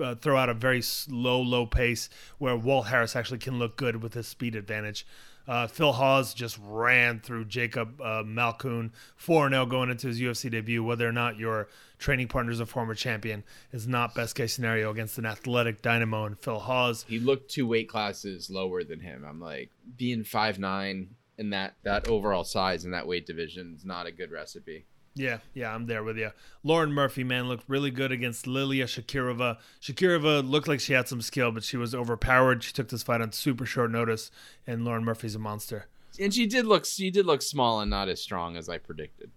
[0.01, 4.03] uh, throw out a very slow, low pace where Walt Harris actually can look good
[4.03, 5.07] with his speed advantage.
[5.49, 10.51] Uh, Phil Hawes just ran through Jacob uh, Malkoun 4 0 going into his UFC
[10.51, 10.83] debut.
[10.83, 14.91] Whether or not your training partner is a former champion is not best case scenario
[14.91, 17.05] against an athletic dynamo and Phil Hawes.
[17.09, 19.25] He looked two weight classes lower than him.
[19.25, 23.85] I'm like, being five nine and that that overall size and that weight division is
[23.85, 24.87] not a good recipe.
[25.15, 26.31] Yeah, yeah, I'm there with you.
[26.63, 29.57] Lauren Murphy, man, looked really good against Lilia Shakirova.
[29.81, 32.63] Shakirova looked like she had some skill, but she was overpowered.
[32.63, 34.31] She took this fight on super short notice,
[34.67, 35.87] and Lauren Murphy's a monster.
[36.21, 39.31] And she did look, she did look small and not as strong as I predicted.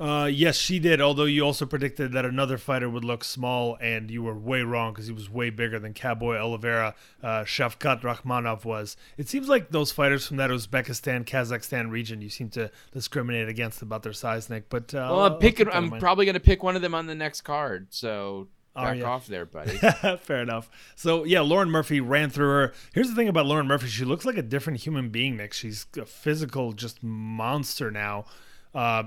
[0.00, 1.00] Uh, yes, she did.
[1.00, 4.92] Although you also predicted that another fighter would look small, and you were way wrong
[4.92, 8.96] because he was way bigger than Cowboy Oliveira, uh, Shavkat Rakhmonov was.
[9.16, 13.82] It seems like those fighters from that Uzbekistan, Kazakhstan region, you seem to discriminate against
[13.82, 14.68] about their size, Nick.
[14.68, 15.68] But uh, well, I'm picking.
[15.68, 17.88] I'm probably going to pick one of them on the next card.
[17.90, 19.78] So back off there, buddy.
[20.18, 20.70] Fair enough.
[20.94, 22.72] So yeah, Lauren Murphy ran through her.
[22.94, 25.52] Here's the thing about Lauren Murphy: she looks like a different human being, Nick.
[25.52, 28.26] She's a physical, just monster now.
[28.72, 29.04] Uh,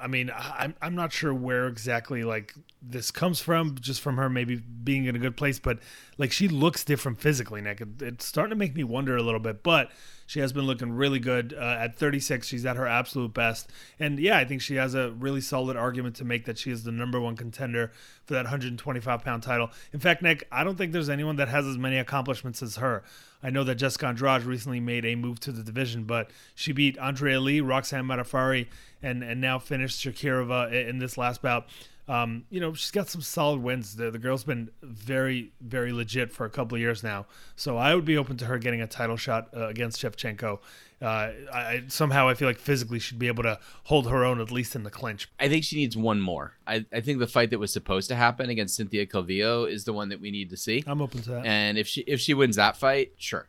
[0.00, 4.28] I mean, I'm I'm not sure where exactly like this comes from, just from her
[4.28, 5.78] maybe being in a good place, but
[6.18, 7.82] like she looks different physically, Nick.
[8.00, 9.90] It's starting to make me wonder a little bit, but
[10.26, 12.46] she has been looking really good uh, at 36.
[12.46, 16.16] She's at her absolute best, and yeah, I think she has a really solid argument
[16.16, 17.92] to make that she is the number one contender
[18.24, 19.70] for that 125 pound title.
[19.92, 23.02] In fact, Nick, I don't think there's anyone that has as many accomplishments as her.
[23.42, 26.98] I know that Jessica Andrade recently made a move to the division, but she beat
[26.98, 28.66] Andrea Lee, Roxanne Modafferi,
[29.02, 31.66] and and now finished Shakirova in this last bout.
[32.08, 33.96] Um, you know, she's got some solid wins.
[33.96, 37.26] The, the girl's been very, very legit for a couple of years now.
[37.56, 40.60] So I would be open to her getting a title shot uh, against Shevchenko.
[41.02, 44.50] Uh, I, somehow I feel like physically she'd be able to hold her own at
[44.50, 45.28] least in the clinch.
[45.38, 46.54] I think she needs one more.
[46.66, 49.92] I, I think the fight that was supposed to happen against Cynthia Calvillo is the
[49.92, 50.84] one that we need to see.
[50.86, 51.46] I'm open to that.
[51.46, 53.48] And if she if she wins that fight, sure.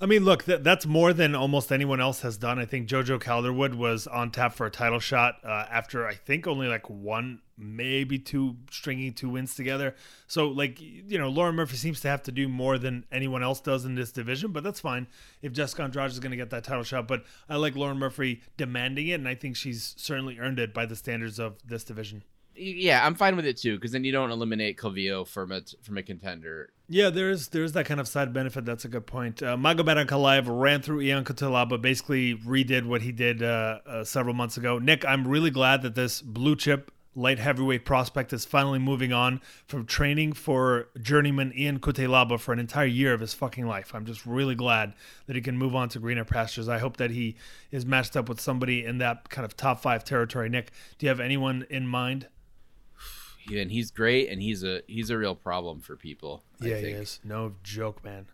[0.00, 2.58] I mean, look, th- that's more than almost anyone else has done.
[2.58, 6.46] I think Jojo Calderwood was on tap for a title shot uh, after I think
[6.46, 9.94] only like one, maybe two, stringing two wins together.
[10.26, 13.60] So, like, you know, Lauren Murphy seems to have to do more than anyone else
[13.60, 15.06] does in this division, but that's fine
[15.42, 17.08] if Jessica Andrade is going to get that title shot.
[17.08, 20.86] But I like Lauren Murphy demanding it, and I think she's certainly earned it by
[20.86, 22.24] the standards of this division.
[22.58, 25.98] Yeah, I'm fine with it too, because then you don't eliminate Calvillo from a from
[25.98, 26.70] a contender.
[26.88, 28.64] Yeah, there's there's that kind of side benefit.
[28.64, 29.42] That's a good point.
[29.42, 34.34] Uh, Magomed Ankalaev ran through Ion Cutelaba, basically redid what he did uh, uh, several
[34.34, 34.78] months ago.
[34.78, 39.40] Nick, I'm really glad that this blue chip light heavyweight prospect is finally moving on
[39.66, 43.94] from training for journeyman Ion Cutelaba for an entire year of his fucking life.
[43.94, 44.92] I'm just really glad
[45.26, 46.68] that he can move on to greener pastures.
[46.68, 47.36] I hope that he
[47.72, 50.50] is matched up with somebody in that kind of top five territory.
[50.50, 52.28] Nick, do you have anyone in mind?
[53.48, 56.42] Yeah, and he's great, and he's a he's a real problem for people.
[56.60, 57.20] I Yeah, he is.
[57.22, 58.26] No joke, man.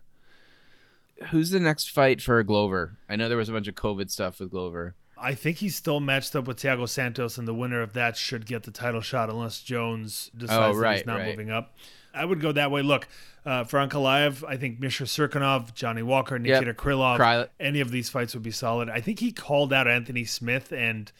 [1.29, 2.97] Who's the next fight for Glover?
[3.07, 4.95] I know there was a bunch of COVID stuff with Glover.
[5.23, 8.45] I think he's still matched up with Thiago Santos, and the winner of that should
[8.45, 11.29] get the title shot unless Jones decides that right, he's not right.
[11.29, 11.75] moving up.
[12.13, 12.81] I would go that way.
[12.81, 13.07] Look,
[13.45, 18.09] uh, for Ankalaev, I think Misha Cirkunov, Johnny Walker, Nikita Krylov, Kryl- any of these
[18.09, 18.89] fights would be solid.
[18.89, 21.11] I think he called out Anthony Smith and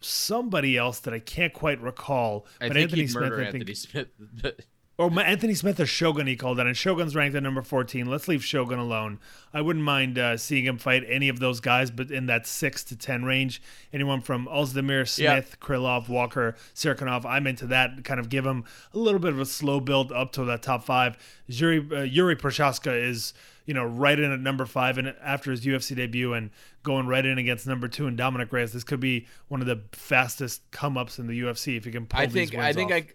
[0.00, 2.46] somebody else that I can't quite recall.
[2.60, 4.08] I but think Anthony Smith, I think, Anthony Smith.
[4.98, 8.06] or Anthony Smith or Shogun, he called that, and Shogun's ranked at number 14.
[8.06, 9.18] Let's leave Shogun alone.
[9.52, 12.84] I wouldn't mind uh, seeing him fight any of those guys, but in that 6
[12.84, 13.62] to 10 range.
[13.92, 15.34] Anyone from Oezdemir, Yeah.
[15.40, 18.04] Smith, Krylov, Walker, Cirkunov, I'm into that.
[18.04, 20.84] Kind of give him a little bit of a slow build up to that top
[20.84, 21.16] five.
[21.50, 23.32] Jiri, uh, Jiri Prochazka is,
[23.64, 26.50] you know, right in at number five, and after his UFC debut and
[26.82, 29.80] going right in against number two and Dominick Reyes, this could be one of the
[29.92, 32.72] fastest come ups in the UFC if he can pull I these think wins I
[32.72, 32.96] think off.
[32.98, 33.06] I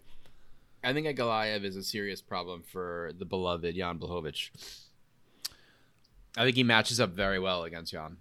[0.82, 4.50] I think Galayev is a serious problem for the beloved Jan Blachowicz.
[6.36, 8.16] I think he matches up very well against Jan.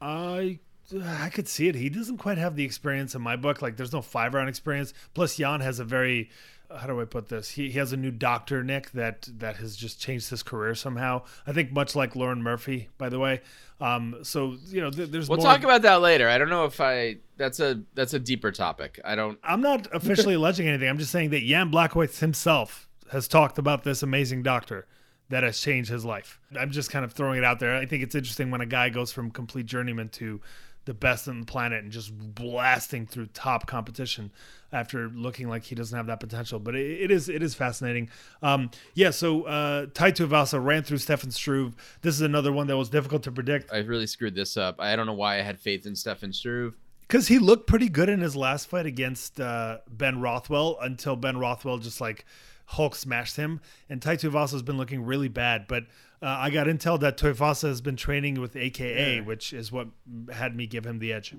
[0.00, 0.58] I
[1.04, 1.74] I could see it.
[1.74, 3.62] He doesn't quite have the experience in my book.
[3.62, 4.92] Like there's no five round experience.
[5.14, 6.30] Plus Jan has a very
[6.78, 7.50] how do I put this?
[7.50, 11.22] He, he has a new doctor, Nick, that that has just changed his career somehow.
[11.46, 13.40] I think much like Lauren Murphy, by the way.
[13.80, 15.46] Um, so you know, th- there's We'll more.
[15.46, 16.28] talk about that later.
[16.28, 19.00] I don't know if I that's a that's a deeper topic.
[19.04, 20.88] I don't I'm not officially alleging anything.
[20.88, 24.86] I'm just saying that Jan Blachowicz himself has talked about this amazing doctor
[25.28, 26.38] that has changed his life.
[26.58, 27.74] I'm just kind of throwing it out there.
[27.76, 30.40] I think it's interesting when a guy goes from complete journeyman to
[30.84, 34.32] the best on the planet and just blasting through top competition
[34.72, 36.58] after looking like he doesn't have that potential.
[36.58, 38.08] But it, it is it is fascinating.
[38.42, 39.10] Um, yeah.
[39.10, 41.74] So uh, Tai Tuivasa ran through Stefan Struve.
[42.02, 44.80] This is another one that was difficult to predict I really screwed this up.
[44.80, 46.74] I don't know why I had faith in Stefan Struve.
[47.02, 51.36] because he looked pretty good in his last fight against uh, Ben Rothwell until Ben
[51.36, 52.24] Rothwell just like
[52.66, 53.60] Hulk smashed him.
[53.88, 55.66] And Tai Tuivasa has been looking really bad.
[55.68, 55.84] But
[56.22, 59.88] uh, I got intel that Tuivasa has been training with AKA, which is what
[60.32, 61.34] had me give him the edge.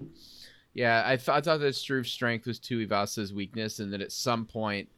[0.74, 4.46] Yeah, I, th- I thought that Struve's strength was Tuivasa's weakness, and that at some
[4.46, 4.90] point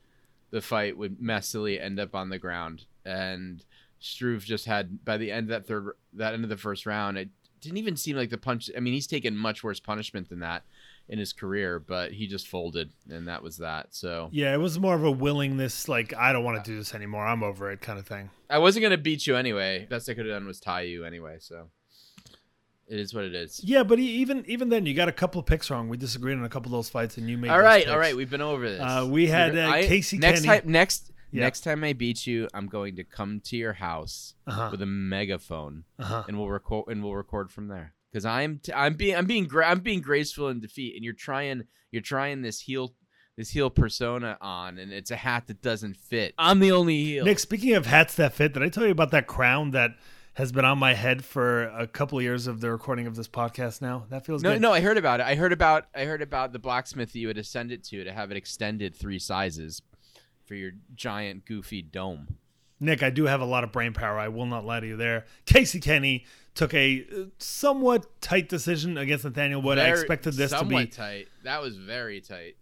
[0.52, 2.86] the fight would messily end up on the ground.
[3.04, 3.64] And
[4.00, 7.18] Struve just had by the end of that third, that end of the first round,
[7.18, 8.70] it didn't even seem like the punch.
[8.76, 10.64] I mean, he's taken much worse punishment than that
[11.08, 13.94] in his career, but he just folded, and that was that.
[13.94, 16.96] So Yeah, it was more of a willingness, like, I don't want to do this
[16.96, 17.26] anymore.
[17.28, 18.32] I'm over it kind of thing.
[18.50, 19.86] I wasn't gonna beat you anyway.
[19.90, 21.38] Best I could have done was tie you anyway.
[21.40, 21.70] So
[22.88, 23.60] it is what it is.
[23.64, 25.90] Yeah, but he, even even then, you got a couple of picks wrong.
[25.90, 27.96] We disagreed on a couple of those fights, and you made All right, picks.
[27.98, 28.80] right, we've been over this.
[28.82, 30.62] Uh, we had, uh, I- Casey next Kenny.
[30.62, 30.72] time.
[30.72, 31.42] Next Yeah.
[31.42, 34.70] next time I beat you, I'm going to come to your house Uh-huh.
[34.72, 36.24] with a megaphone, Uh-huh.
[36.28, 37.95] and we'll record and we'll record from there.
[38.16, 41.12] Because I'm t- I'm being I'm being gra- I'm being graceful in defeat, and you're
[41.14, 42.94] trying you're trying this heel
[43.36, 46.34] this heel persona on, and it's a hat that doesn't fit.
[46.38, 47.26] I'm the only heel.
[47.26, 49.92] Nick, speaking of hats that fit, did I tell you about that crown that
[50.36, 53.28] has been on my head for a couple of years of the recording of this
[53.28, 54.06] podcast now?
[54.10, 54.62] That feels no, good.
[54.62, 55.26] no, I heard about it.
[55.26, 58.06] I heard about I heard about the blacksmith that you had to send it to
[58.06, 59.82] to have it extended three sizes
[60.46, 62.38] for your giant goofy dome.
[62.80, 64.18] Nick, I do have a lot of brain power.
[64.18, 65.26] I will not lie to you there.
[65.46, 69.78] Casey Kenney took a uh, somewhat tight decision against Nathaniel Wood.
[69.78, 71.28] I expected this to be tight.
[71.44, 72.56] That was very tight.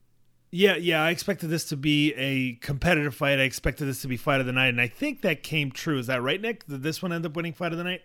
[0.56, 3.40] Yeah, yeah, I expected this to be a competitive fight.
[3.40, 5.98] I expected this to be fight of the night, and I think that came true.
[5.98, 6.68] Is that right, Nick?
[6.68, 8.02] Did this one end up winning fight of the night?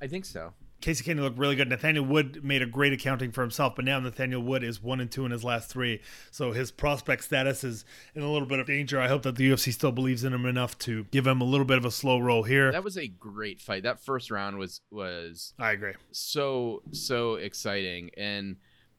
[0.00, 0.54] I think so.
[0.82, 1.68] Casey Kenney looked really good.
[1.68, 5.10] Nathaniel Wood made a great accounting for himself, but now Nathaniel Wood is one and
[5.10, 8.66] two in his last three, so his prospect status is in a little bit of
[8.66, 9.00] danger.
[9.00, 11.64] I hope that the UFC still believes in him enough to give him a little
[11.64, 12.72] bit of a slow roll here.
[12.72, 13.84] That was a great fight.
[13.84, 15.92] That first round was was I agree.
[16.10, 18.56] so so exciting and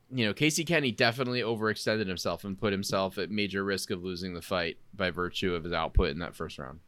[0.10, 4.34] you know Casey Kenney definitely overextended himself and put himself at major risk of losing
[4.34, 6.80] the fight by virtue of his output in that first round.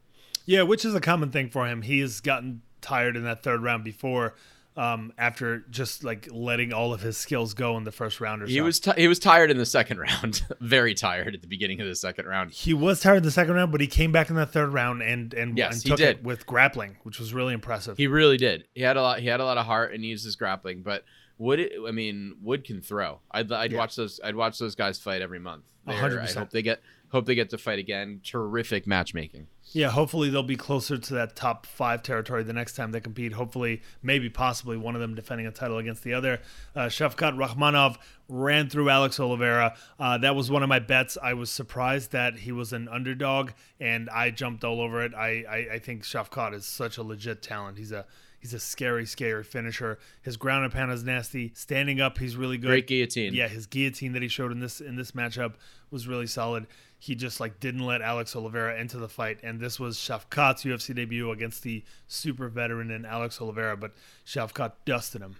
[0.46, 1.82] Yeah, which is a common thing for him.
[1.82, 4.34] He has gotten tired in that third round before.
[4.78, 8.46] Um, after just like letting all of his skills go in the first round or
[8.46, 8.52] so.
[8.52, 11.80] He was t- he was tired in the second round, very tired at the beginning
[11.80, 12.52] of the second round.
[12.52, 15.00] he was tired in the second round, but he came back in the third round
[15.02, 16.08] and and, Yes, and he took did.
[16.18, 17.96] it with grappling, which was really impressive.
[17.96, 18.64] He really did.
[18.74, 19.20] He had a lot.
[19.20, 20.82] He had a lot of heart and he used his grappling.
[20.82, 21.04] But
[21.38, 23.20] Wood, I mean, Wood can throw.
[23.30, 23.78] I'd I'd Yeah.
[23.78, 24.20] watch those.
[24.22, 25.64] I'd watch those guys fight every month.
[25.86, 28.20] A They're- hundred I hope they get hope they get to fight again.
[28.22, 29.46] Terrific matchmaking.
[29.72, 33.32] Yeah, hopefully they'll be closer to that top five territory the next time they compete.
[33.32, 36.40] Hopefully, maybe possibly one of them defending a title against the other.
[36.74, 37.96] Uh, Shavkat Rakhmonov
[38.28, 39.76] ran through Alex Oliveira.
[39.98, 41.18] Uh, that was one of my bets.
[41.20, 45.14] I was surprised that he was an underdog, and I jumped all over it.
[45.14, 47.78] I, I, I think Shavkat is such a legit talent.
[47.78, 48.06] He's a
[48.38, 49.98] he's a scary, scary finisher.
[50.22, 51.52] His ground and pound is nasty.
[51.54, 52.68] Standing up, he's really good.
[52.68, 53.34] Great guillotine.
[53.34, 55.54] Yeah, his guillotine that he showed in this in this matchup
[55.90, 56.66] was really solid.
[56.98, 60.94] He just like didn't let Alex Oliveira into the fight, and this was Shavkat's UFC
[60.94, 63.92] debut against the super veteran in Alex Oliveira, but
[64.24, 65.36] Shavkat dusted him.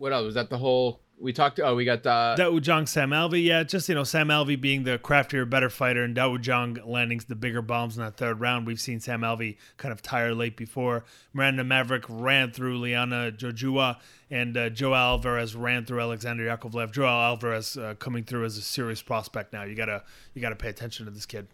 [0.00, 0.48] What else was that?
[0.48, 1.60] The whole we talked.
[1.60, 4.84] Oh, we got the Dawood Jong, Sam Alvey, yeah, just you know Sam Alvey being
[4.84, 8.40] the craftier, better fighter, and Da Woon Jung landing the bigger bombs in that third
[8.40, 8.66] round.
[8.66, 11.04] We've seen Sam Alvey kind of tire late before.
[11.34, 13.98] Miranda Maverick ran through Liana Jojua,
[14.30, 16.92] and uh, Joel Alvarez ran through Alexander Yakovlev.
[16.92, 19.64] Joel Alvarez uh, coming through as a serious prospect now.
[19.64, 21.46] You gotta you gotta pay attention to this kid.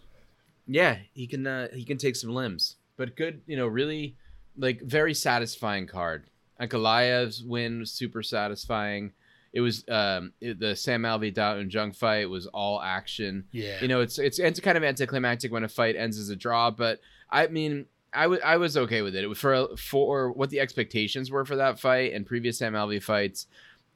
[0.68, 4.16] Yeah, he can uh, he can take some limbs, but good, you know, really
[4.56, 6.30] like very satisfying card.
[6.60, 9.12] Ankalaev's win was super satisfying.
[9.52, 13.44] It was um it- the Sam Alvey Da Woon Jung fight was all action.
[13.52, 13.80] Yeah.
[13.80, 16.70] You know, it's it's it's kind of anticlimactic when a fight ends as a draw,
[16.70, 19.24] but I mean, I was I was okay with it.
[19.24, 23.02] It was for for what the expectations were for that fight and previous Sam Alvey
[23.02, 23.46] fights,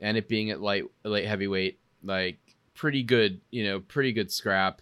[0.01, 2.39] and it being at light light heavyweight, like
[2.75, 3.41] pretty good.
[3.51, 4.81] You know, pretty good scrap.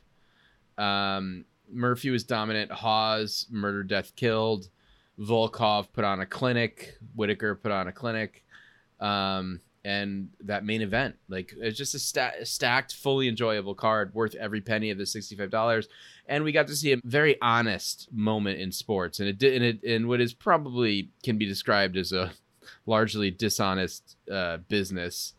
[0.76, 2.70] Um, Murphy was dominant.
[2.70, 4.68] Hawes murder, death, killed.
[5.18, 6.94] Volkov put on a clinic.
[7.14, 8.44] Whittaker put on a clinic.
[9.00, 14.34] Um, and that main event, like it's just a, sta- stacked, fully enjoyable card, worth
[14.34, 15.88] every penny of the sixty-five dollars.
[16.26, 19.64] And we got to see a very honest moment in sports, and it did, and
[19.64, 22.32] it, in what is probably can be described as a
[22.84, 25.34] largely dishonest uh, business,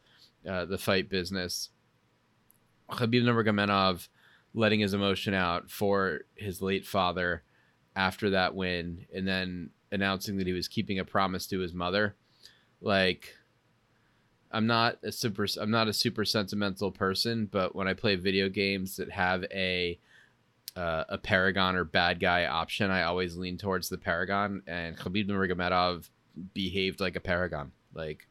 [0.50, 1.70] uh, the fight business.
[2.90, 4.08] Khabib Nurmagomedov
[4.54, 7.44] letting his emotion out for his late father
[8.00, 12.16] after that win and then announcing that he was keeping a promise to his mother.
[12.82, 13.36] Like
[14.52, 18.50] i'm not a super i'm not a super sentimental person but when i play video
[18.50, 20.00] games that have a
[20.76, 25.28] uh, a paragon or bad guy option i always lean towards the paragon and khabib
[25.28, 26.10] nurmagomedov
[26.54, 27.72] behaved like a paragon.
[27.94, 28.28] Like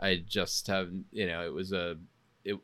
[0.00, 1.96] i just have you know it was a
[2.44, 2.56] it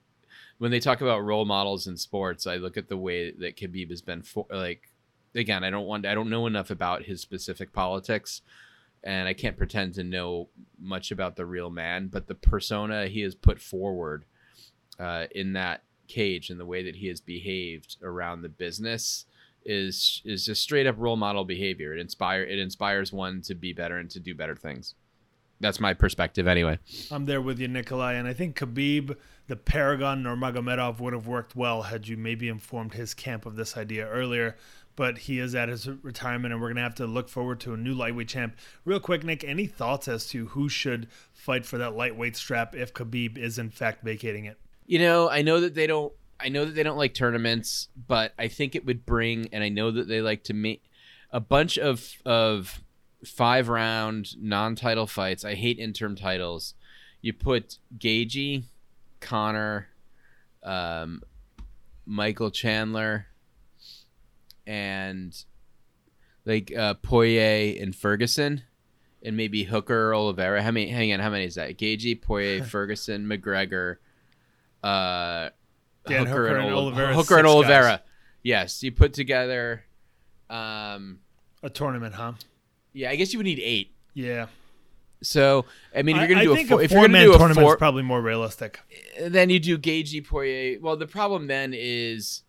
[0.58, 3.90] when they talk about role models in sports, I look at the way that Khabib
[3.90, 4.90] has been for like
[5.38, 8.42] again, I don't want I don't know enough about his specific politics
[9.04, 10.48] and I can't pretend to know
[10.78, 14.24] much about the real man, but the persona he has put forward
[14.98, 19.26] uh, in that cage and the way that he has behaved around the business
[19.64, 21.94] is is just straight up role model behavior.
[21.94, 24.94] It inspire it inspires one to be better and to do better things.
[25.60, 26.78] That's my perspective anyway.
[27.10, 29.16] I'm there with you, Nikolai, and I think Khabib,
[29.48, 33.76] the Paragon Nurmagomedov would have worked well had you maybe informed his camp of this
[33.76, 34.56] idea earlier.
[34.98, 37.76] But he is at his retirement, and we're gonna have to look forward to a
[37.76, 38.56] new lightweight champ.
[38.84, 42.92] Real quick, Nick, any thoughts as to who should fight for that lightweight strap if
[42.92, 44.58] Khabib is in fact vacating it?
[44.86, 46.12] You know, I know that they don't.
[46.40, 49.68] I know that they don't like tournaments, but I think it would bring, and I
[49.68, 50.82] know that they like to meet
[51.30, 52.82] a bunch of of
[53.24, 55.44] five round non title fights.
[55.44, 56.74] I hate interim titles.
[57.20, 58.64] You put Gaethje,
[59.20, 59.90] Conor,
[60.64, 61.22] um,
[62.04, 63.26] Michael Chandler,
[64.68, 65.34] and
[66.44, 68.62] like uh, Poirier and Ferguson,
[69.22, 70.62] and maybe Hooker or Oliveira.
[70.62, 70.88] How many?
[70.88, 71.76] Hang on, how many is that?
[71.78, 73.96] Gaethje, Poirier, Ferguson, McGregor,
[74.84, 75.48] uh,
[76.06, 77.88] Dan Hooker and Oli- Oliveira, Hooker and Oliveira.
[77.88, 77.98] guys.
[78.42, 79.84] Yes, you put together.
[80.48, 81.18] Um,
[81.62, 82.32] A tournament, huh?
[82.92, 83.92] yeah, I guess you would need eight.
[84.14, 84.46] Yeah.
[85.22, 87.24] So I mean, if you're gonna do I a four, a if you're gonna four-man
[87.24, 88.80] do a tournament four, is probably more realistic.
[89.20, 90.78] then you do Gaethje Poirier.
[90.80, 92.42] Well, the problem then is,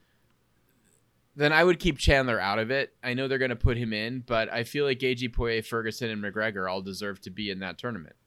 [1.40, 2.94] then I would keep Chandler out of it.
[3.02, 6.22] I know they're gonna put him in, but I feel like Gaethje Poirier, Ferguson, and
[6.22, 8.18] McGregor all deserve to be in that tournament.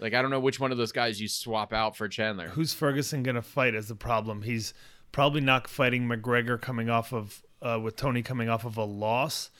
[0.00, 2.48] Like I don't know which one of those guys you swap out for Chandler.
[2.48, 4.42] Who's Ferguson gonna fight is the problem.
[4.42, 4.74] He's
[5.12, 9.50] probably not fighting McGregor coming off of uh, with Tony coming off of a loss,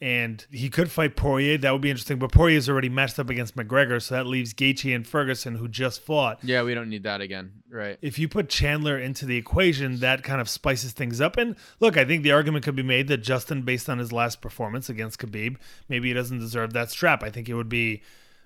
[0.00, 1.58] and he could fight Poirier.
[1.58, 2.18] That would be interesting.
[2.18, 6.00] But Poirier's already matched up against McGregor, so that leaves Gaethje and Ferguson, who just
[6.00, 6.38] fought.
[6.42, 7.98] Yeah, we don't need that again, right?
[8.00, 11.36] If you put Chandler into the equation, that kind of spices things up.
[11.36, 14.40] And look, I think the argument could be made that Justin, based on his last
[14.40, 15.56] performance against Khabib,
[15.88, 17.22] maybe he doesn't deserve that strap.
[17.22, 18.02] I think it would be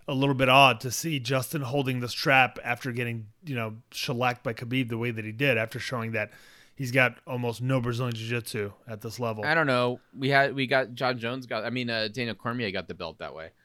[0.08, 4.42] a little bit odd to see Justin holding the strap after getting, you know, shellacked
[4.42, 6.30] by Khabib the way that he did, after showing that
[6.74, 9.44] he's got almost no Brazilian jiu-jitsu at this level.
[9.44, 10.00] I don't know.
[10.16, 11.64] We had we got Jon Jones got.
[11.64, 13.50] I mean, uh, Daniel Cormier got the belt that way.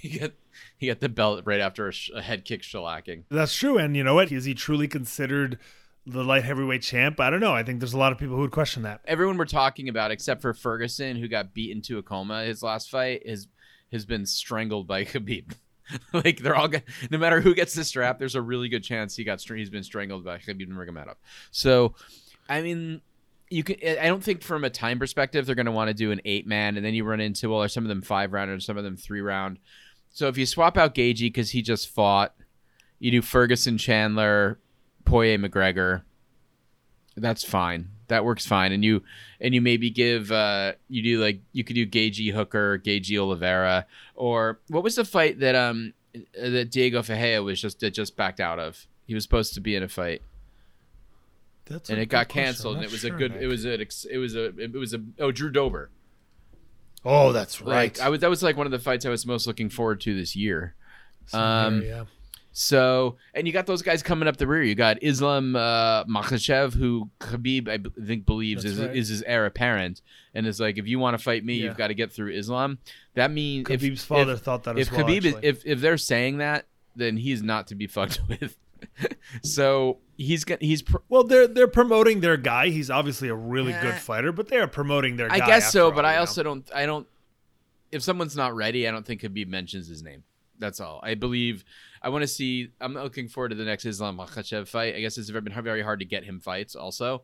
[0.00, 0.32] He got
[0.76, 3.24] he got the belt right after a, sh- a head kick shellacking.
[3.30, 3.78] That's true.
[3.78, 4.30] And you know what?
[4.30, 5.58] Is he truly considered
[6.06, 7.18] the light heavyweight champ?
[7.18, 7.54] I don't know.
[7.54, 9.00] I think there's a lot of people who would question that.
[9.06, 12.90] Everyone we're talking about, except for Ferguson, who got beaten to a coma his last
[12.90, 13.48] fight, has
[13.90, 15.54] has been strangled by Khabib.
[16.12, 19.16] like they're all get, no matter who gets the strap, there's a really good chance
[19.16, 21.16] he got str- he's been strangled by Khabib Nurmagomedov.
[21.50, 21.94] So,
[22.48, 23.00] I mean,
[23.52, 23.76] you can.
[23.98, 26.46] I don't think from a time perspective they're going to want to do an eight
[26.46, 28.78] man, and then you run into well, are some of them five round and some
[28.78, 29.58] of them three round.
[30.10, 32.34] So if you swap out Gaethje because he just fought,
[32.98, 34.58] you do Ferguson, Chandler,
[35.04, 36.02] Poirier, McGregor.
[37.16, 37.88] That's fine.
[38.08, 38.72] That works fine.
[38.72, 39.02] And you
[39.40, 43.86] and you maybe give uh you do like you could do Gaethje Hooker, Gaethje Oliveira,
[44.14, 45.92] or what was the fight that um
[46.34, 48.86] that Diego Ferreira was just that just backed out of?
[49.06, 50.22] He was supposed to be in a fight
[51.72, 52.76] That's and it got canceled.
[52.76, 53.32] And it was sure, a good.
[53.32, 53.42] Nick.
[53.42, 53.72] It was a.
[53.80, 54.46] It was a.
[54.58, 55.02] It was a.
[55.18, 55.90] Oh, Drew Dober.
[57.04, 57.68] Oh, that's right.
[57.96, 58.20] Like I was.
[58.20, 60.74] That was like one of the fights I was most looking forward to this year.
[61.32, 62.04] Um, yeah.
[62.54, 64.62] So, and you got those guys coming up the rear.
[64.62, 68.94] You got Islam uh, Makhachev, who Khabib I b- think believes That's is right.
[68.96, 70.02] is his heir apparent,
[70.34, 71.64] and is like, if you want to fight me, Yeah.
[71.68, 72.78] you've got to get through Islam.
[73.14, 75.06] That means if- Khabib's father if, thought that if as well.
[75.06, 78.54] Khabib is, if if they're saying that, then he's not to be fucked with.
[79.42, 82.68] so he's got he's pr- well, they're they're promoting their guy.
[82.68, 83.80] He's obviously a really Eh.
[83.82, 85.30] good fighter, but they are promoting their.
[85.30, 86.20] I guy guess so, all, but you I know?
[86.20, 86.70] also don't.
[86.74, 87.06] I don't.
[87.90, 90.24] If someone's not ready, I don't think Khabib mentions his name.
[90.58, 91.00] That's all.
[91.02, 91.64] I believe.
[92.00, 92.70] I want to see.
[92.80, 94.94] I'm looking forward to the next Islam Makhachev fight.
[94.94, 96.74] I guess it's been very hard to get him fights.
[96.74, 97.22] Also,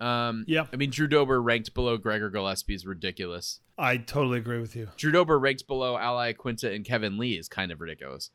[0.00, 0.66] um, Yeah.
[0.72, 3.60] I mean, Drew Dober ranked below Gregor Gillespie is ridiculous.
[3.78, 4.88] I totally agree with you.
[4.96, 8.30] Drew Dober ranked below Al Iaquinta and Kevin Lee is kind of ridiculous.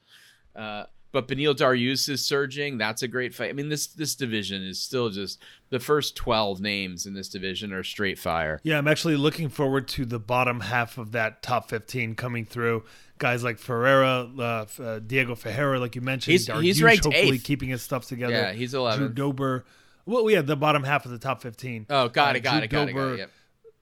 [0.55, 2.78] Uh, but Beneil Dariush is surging.
[2.78, 3.49] That's a great fight.
[3.49, 7.72] I mean, this this division is still just the first twelve names in this division
[7.74, 8.60] are straight fire.
[8.64, 12.84] Yeah, I'm actually looking forward to the bottom half of that top 15 coming through.
[13.20, 16.34] Guys like Ferreira, uh, uh, Diego Ferreira, like you mentioned.
[16.34, 17.43] He's- Dariush he's ranked hopefully eighth.
[17.43, 18.34] keeping his stuff together.
[18.34, 19.16] Yeah, he's Drew 11th.
[19.16, 19.66] Dober.
[20.05, 21.88] Well, yeah, the bottom half of the top 15.
[21.89, 23.18] Oh, got Uh, it, got Drew it, got it, got it.
[23.20, 23.32] Yep.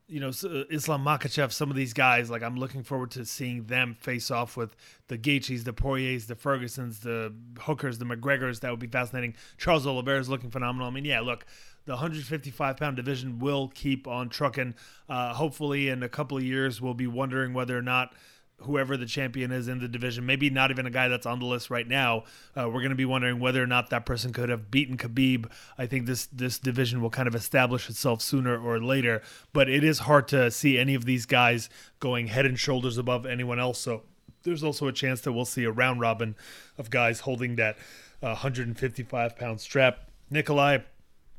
[0.08, 3.66] You know, uh, Islam Makhachev, some of these guys, like I'm looking forward to seeing
[3.66, 4.76] them face off with
[5.08, 8.60] the Gaethjes, the Poiriers, the Fergusons, the Hookers, the McGregors.
[8.60, 9.36] That would be fascinating.
[9.58, 10.88] Charles Oliveira is looking phenomenal.
[10.88, 11.46] I mean, yeah, look,
[11.86, 14.76] the 155 pound division will keep on trucking.
[15.10, 18.14] Uh, hopefully, in a couple of years, we'll be wondering whether or not
[18.62, 21.46] whoever the champion is in the division, maybe not even a guy that's on the
[21.46, 22.24] list right now.
[22.56, 25.52] Uh, we're going to be wondering whether or not that person could have beaten Khabib.
[25.78, 29.22] I think this this division will kind of establish itself sooner or later,
[29.54, 33.26] but it is hard to see any of these guys going head and shoulders above
[33.26, 33.80] anyone else.
[33.80, 34.04] So
[34.44, 36.36] there's also a chance that we'll see a round robin
[36.78, 37.78] of guys holding that
[38.24, 40.10] uh, 155 pound strap.
[40.30, 40.80] Nikolai,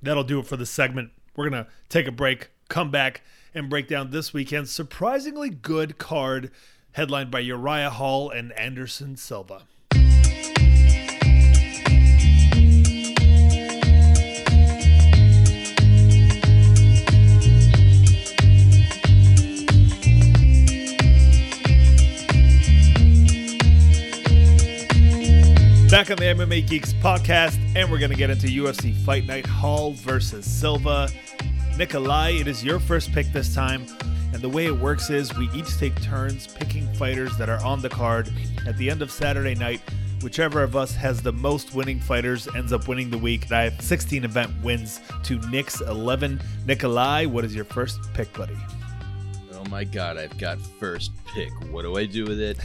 [0.03, 1.11] that'll do it for the segment.
[1.35, 3.23] We're going to take a break, come back,
[3.55, 6.51] and break down this weekend's surprisingly good card
[6.97, 9.65] headlined by Urijah Hall and Anderson Silva.
[25.91, 29.45] Back on the MMA Geeks podcast, and we're going to get into UFC Fight Night
[29.45, 31.11] Hall versus Silva.
[31.77, 33.85] Nikolai, it is your first pick this time.
[34.37, 37.81] And the way it works is we each take turns picking fighters that are on
[37.81, 38.31] the card.
[38.67, 39.81] At the end of Saturday night,
[40.21, 43.45] whichever of us has the most winning fighters ends up winning the week.
[43.45, 46.39] And I have 16 event wins to Nick's 11.
[46.67, 48.59] Nikolai, what is your first pick, buddy?
[49.55, 51.51] Oh my god, I've got first pick.
[51.71, 52.59] What do I do with it?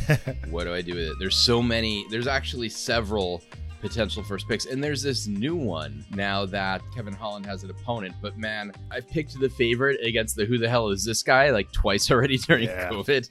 [0.49, 1.19] what do I do with it?
[1.19, 2.05] There's so many.
[2.09, 3.45] There's actually several
[3.81, 8.15] potential first picks, and there's this new one now that Kevin Holland has an opponent.
[8.21, 11.71] But man, I've picked the favorite against the who the hell is this guy like
[11.71, 12.89] twice already during Yeah.
[12.89, 13.29] COVID,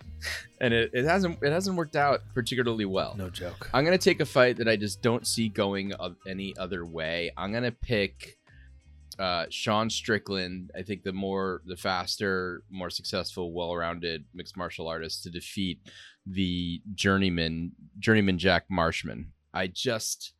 [0.61, 3.15] and it, it hasn't it hasn't worked out particularly well.
[3.17, 3.71] No joke.
[3.73, 7.31] I'm gonna take a fight that I just don't see going of any other way.
[7.37, 8.37] I'm gonna pick
[9.19, 10.71] uh, Sean Strickland.
[10.77, 15.79] I think the more, the faster, more successful, well-rounded mixed martial artist to defeat
[16.27, 19.33] the journeyman, journeyman Jack Marshman.
[19.53, 20.33] I just,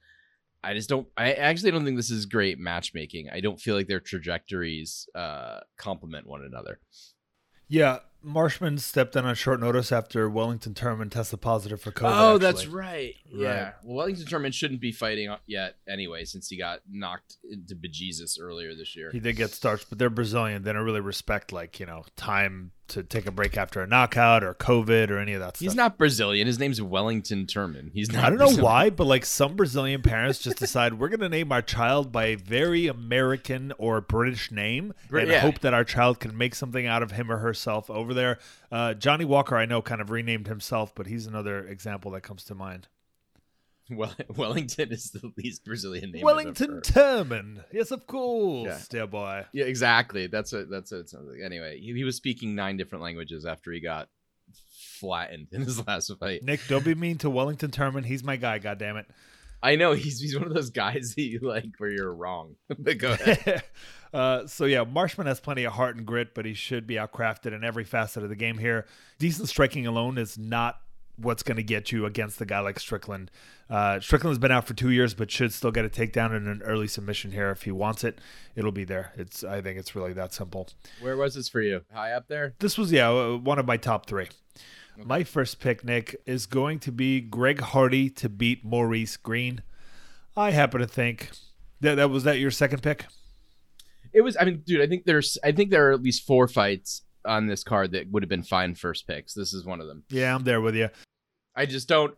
[0.63, 1.07] I just don't.
[1.17, 3.29] I actually don't think this is great matchmaking.
[3.33, 6.81] I don't feel like their trajectories uh, complement one another.
[7.69, 12.11] Yeah, Marshman stepped in on short notice after Wellington Turman tested positive for COVID.
[12.13, 12.75] oh, that's actually.
[12.75, 13.15] right.
[13.33, 13.33] Right.
[13.33, 13.73] Yeah.
[13.83, 18.75] Well, Wellington Turman shouldn't be fighting yet anyway, since he got knocked into bejesus earlier
[18.75, 19.11] this year.
[19.13, 20.63] He did get starched, but they're Brazilian.
[20.63, 24.45] They don't really respect like you know time to take a break after a knockout
[24.45, 25.61] or COVID or any of that stuff.
[25.61, 26.47] He's not Brazilian.
[26.47, 27.91] His name's Wellington Turman.
[27.93, 28.25] He's not.
[28.25, 28.65] I don't know Brazilian.
[28.65, 32.27] why, but like some Brazilian parents just decide we're going to name our child by
[32.27, 35.41] a very American or British name and yeah.
[35.41, 38.39] hope that our child can make something out of him or herself over there.
[38.71, 42.45] Uh, Johnny Walker, I know, kind of renamed himself, but he's another example that comes
[42.45, 42.89] to mind.
[43.91, 46.23] Well, Wellington is the least Brazilian name.
[46.25, 47.65] Wellington Turman.
[47.73, 48.79] Yes, of course, Yeah.
[48.91, 49.45] dear boy.
[49.53, 50.27] Yeah, exactly.
[50.27, 51.41] That's what that's what it sounds like.
[51.45, 54.09] Anyway, he, he was speaking nine different languages after he got
[54.99, 56.43] flattened in his last fight.
[56.43, 58.05] Nick, don't be mean to Wellington Turman.
[58.05, 59.07] He's my guy, goddammit.
[59.63, 62.57] I know he's he's one of those guys that you like where you're wrong.
[62.79, 63.63] but go ahead.
[64.15, 67.53] uh, so yeah, Marshman has plenty of heart and grit, but he should be outcrafted
[67.55, 68.87] in every facet of the game here.
[69.19, 70.81] Decent striking alone is not
[71.21, 73.31] what's going to get you against a guy like Strickland.
[73.69, 76.63] Uh, Strickland's been out for two years, but should still get a takedown in an
[76.63, 78.19] early submission here if he wants it.
[78.57, 79.13] It'll be there.
[79.17, 80.69] It's I think it's really that simple.
[81.01, 81.83] Where was this for you?
[81.93, 82.55] High up there?
[82.59, 84.29] This was yeah uh, one of my top three.
[85.03, 89.63] My first pick, Nick, is going to be Greg Hardy to beat Maurice Greene.
[90.37, 91.31] I happen to think
[91.81, 93.07] that that was that your second pick.
[94.13, 94.37] It was.
[94.39, 95.39] I mean, dude, I think there's.
[95.45, 98.43] I think there are at least four fights on this card that would have been
[98.43, 99.35] fine first picks.
[99.35, 100.05] This is one of them.
[100.11, 100.89] Yeah, I'm there with you.
[101.57, 102.15] I just don't.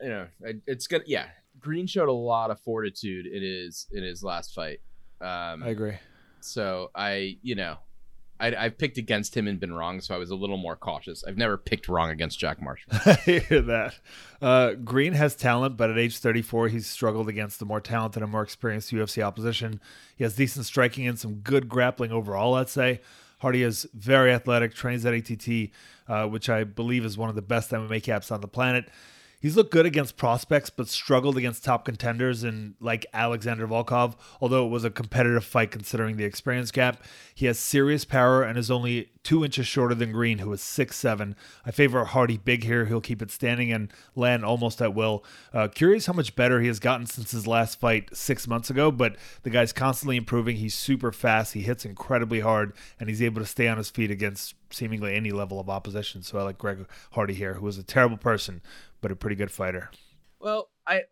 [0.00, 0.26] You know,
[0.66, 1.04] it's gonna.
[1.06, 1.26] Yeah,
[1.60, 4.80] Greene showed a lot of fortitude in his in his last fight.
[5.20, 5.94] Um, I agree.
[6.40, 7.78] so I, you know,
[8.40, 11.24] I, I've picked against him and been wrong, so I was a little more cautious.
[11.24, 12.92] I've never picked wrong against Jack Marshall.
[13.06, 13.94] I hear that.
[14.42, 18.32] Uh, Greene has talent, but at age 34, he's struggled against the more talented and
[18.32, 19.80] more experienced UFC opposition.
[20.16, 23.00] He has decent striking and some good grappling overall, I'd say.
[23.38, 25.70] Hardy is very athletic, trains at ATT,
[26.08, 28.88] uh, which I believe is one of the best MMA caps on the planet.
[29.44, 34.64] He's looked good against prospects, but struggled against top contenders and like Alexander Volkov, although
[34.64, 37.04] it was a competitive fight considering the experience gap.
[37.34, 40.96] He has serious power and is only two inches shorter than Greene, who is six
[40.96, 41.36] seven.
[41.66, 42.86] I favor Hardy big here.
[42.86, 45.22] He'll keep it standing and land almost at will.
[45.52, 48.90] Uh, curious how much better he has gotten since his last fight six months ago,
[48.90, 50.56] but the guy's constantly improving.
[50.56, 51.52] He's super fast.
[51.52, 55.30] He hits incredibly hard, and he's able to stay on his feet against seemingly any
[55.30, 56.22] level of opposition.
[56.22, 58.60] So I like Greg Hardy here, who is a terrible person,
[59.00, 59.90] but a pretty good fighter.
[60.40, 61.02] Well, I,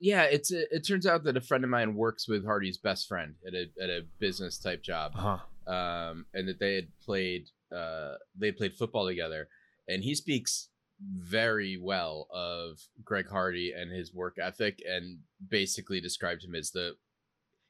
[0.00, 3.06] yeah, it's a, it turns out that a friend of mine works with Hardy's best
[3.06, 5.72] friend at a at a business type job, Uh huh.
[5.72, 9.48] um, and that they had played uh they played football together,
[9.88, 10.68] and he speaks
[11.00, 16.96] very well of Greg Hardy and his work ethic, and basically described him as the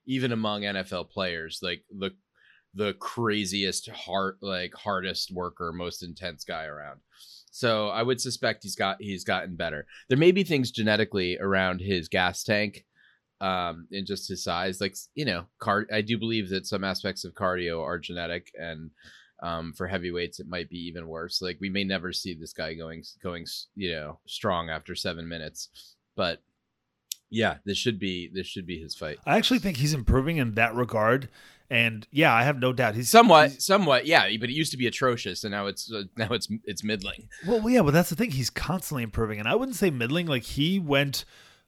[0.06, 2.10] even among NFL players like the
[2.74, 7.00] the craziest heart like hardest worker, most intense guy around.
[7.50, 9.86] So I would suspect he's got he's gotten better.
[10.08, 12.84] There may be things genetically around his gas tank,
[13.40, 14.80] um, and just his size.
[14.80, 15.86] Like you know, car.
[15.92, 18.90] I do believe that some aspects of cardio are genetic, and
[19.42, 21.40] um, for heavyweights it might be even worse.
[21.40, 23.46] Like we may never see this guy going going
[23.76, 26.40] you know strong after seven minutes, but
[27.30, 29.18] yeah, this should be this should be his fight.
[29.26, 31.28] I actually think he's improving in that regard.
[31.74, 34.28] And yeah, I have no doubt he's Somewhat, he's- somewhat, yeah.
[34.38, 37.28] But it used to be atrocious, and now it's uh, now it's it's middling.
[37.46, 38.30] well, yeah, but that's the thing.
[38.30, 40.26] He's constantly improving, and I wouldn't say middling.
[40.26, 41.24] Like he went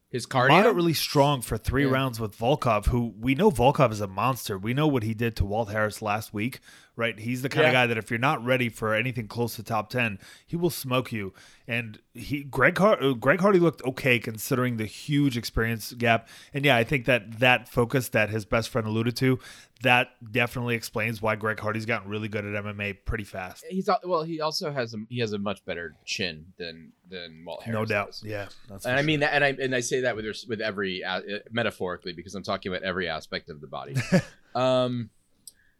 [0.09, 1.91] His cardio, moderately strong for three Yeah.
[1.91, 4.57] rounds with Volkov, who we know Volkov is a monster.
[4.57, 6.59] We know what he did to Walt Harris last week,
[6.97, 7.17] right?
[7.17, 9.89] He's the kind of guy that if you're not ready for anything close to top
[9.89, 11.33] ten, he will smoke you.
[11.69, 16.27] And he Greg Har- uh, Greg Hardy looked okay considering the huge experience gap.
[16.53, 19.39] And yeah, I think that that focus that his best friend alluded to,
[19.83, 23.65] that definitely explains why Greg Hardy's gotten really good at MMA pretty fast.
[23.69, 24.23] he's well.
[24.23, 27.77] He also has a he has a much better chin than than Walt Harris.
[27.79, 28.07] no doubt.
[28.07, 28.23] does.
[28.25, 29.03] Yeah, that's And for I sure.
[29.03, 31.21] mean that, and I and I say that with with every uh,
[31.51, 33.95] metaphorically because I'm talking about every aspect of the body.
[34.55, 35.09] um,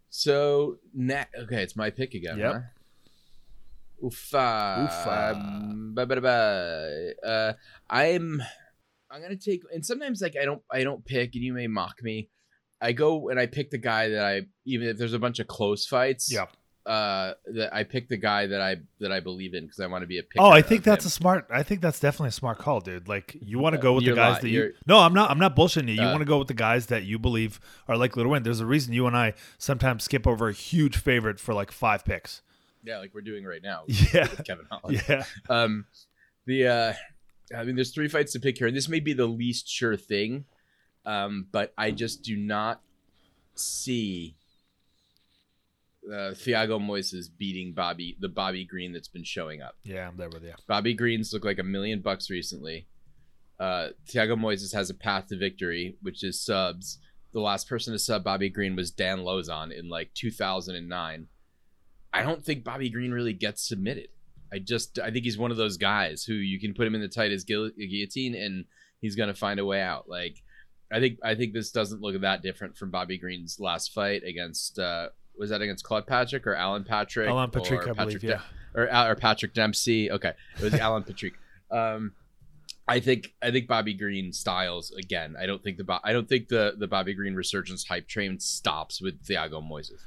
[0.10, 2.38] so ne- okay, it's my pick again.
[2.38, 2.54] Yep.
[2.54, 2.60] Huh?
[4.04, 4.88] Oofa.
[4.88, 5.94] Oofa.
[5.96, 7.14] Ba- ba- ba.
[7.26, 7.54] Uh,
[7.90, 8.42] I'm
[9.10, 12.04] I'm gonna take and sometimes like I don't I don't pick and you may mock
[12.04, 12.30] me.
[12.80, 15.48] I go and I pick the guy that I even if there's a bunch of
[15.48, 16.32] close fights.
[16.32, 16.46] yeah.
[16.88, 20.04] Uh, that I pick the guy that I that I believe in because I want
[20.04, 20.42] to be a picker.
[20.42, 21.10] Oh, I think that's him.
[21.10, 21.46] a smart.
[21.50, 23.10] I think that's definitely a smart call, dude.
[23.10, 24.60] Like you want to go with the You're guys li- that you.
[24.62, 25.30] you're- No, I'm not.
[25.30, 25.96] I'm not bullshitting you.
[25.96, 27.60] You Uh, want to go with the guys that you believe
[27.90, 28.44] are likely to win.
[28.44, 32.06] There's a reason you and I sometimes skip over a huge favorite for like five
[32.06, 32.42] picks.
[32.86, 33.84] yeah, like we're doing right now.
[34.14, 35.04] Yeah, with Kevin Holland.
[35.10, 35.26] yeah.
[35.50, 35.86] Um,
[36.46, 36.94] the uh,
[37.54, 39.98] I mean, there's three fights to pick here, and this may be the least sure
[39.98, 40.46] thing,
[41.06, 42.80] um, but I just do not
[43.56, 44.36] see
[46.12, 49.76] uh, Thiago Moises beating Bobby, the Bobby Green that's been showing up.
[49.84, 50.54] Yeah, I'm there with you.
[50.68, 52.88] Bobby Green's look like a million bucks recently.
[53.60, 57.00] Uh, Thiago Moises has a path to victory, which is subs.
[57.34, 61.28] The last person to sub Bobby Green was Dan Lauzon in like 2009.
[62.14, 64.10] I don't think Bobby Green really gets submitted.
[64.52, 67.02] I just I think he's one of those guys who you can put him in
[67.02, 68.66] the tightest guil- guillotine and
[69.02, 70.08] he's gonna find a way out.
[70.08, 70.42] Like
[70.92, 74.80] I think I think this doesn't look that different from Bobby Green's last fight against
[74.80, 77.30] uh, was that against Claude Patrick or Alan Patrick?
[77.30, 78.42] Alan Patrick, or I believe, De- yeah.
[78.74, 80.12] or, or Patrick Dempsey.
[80.12, 81.34] Okay, it was Alan Patrick.
[81.72, 82.14] Um,
[82.88, 85.36] I think I think Bobby Green styles again.
[85.40, 89.02] I don't think the I don't think the the Bobby Green resurgence hype train stops
[89.02, 90.00] with Thiago Moises.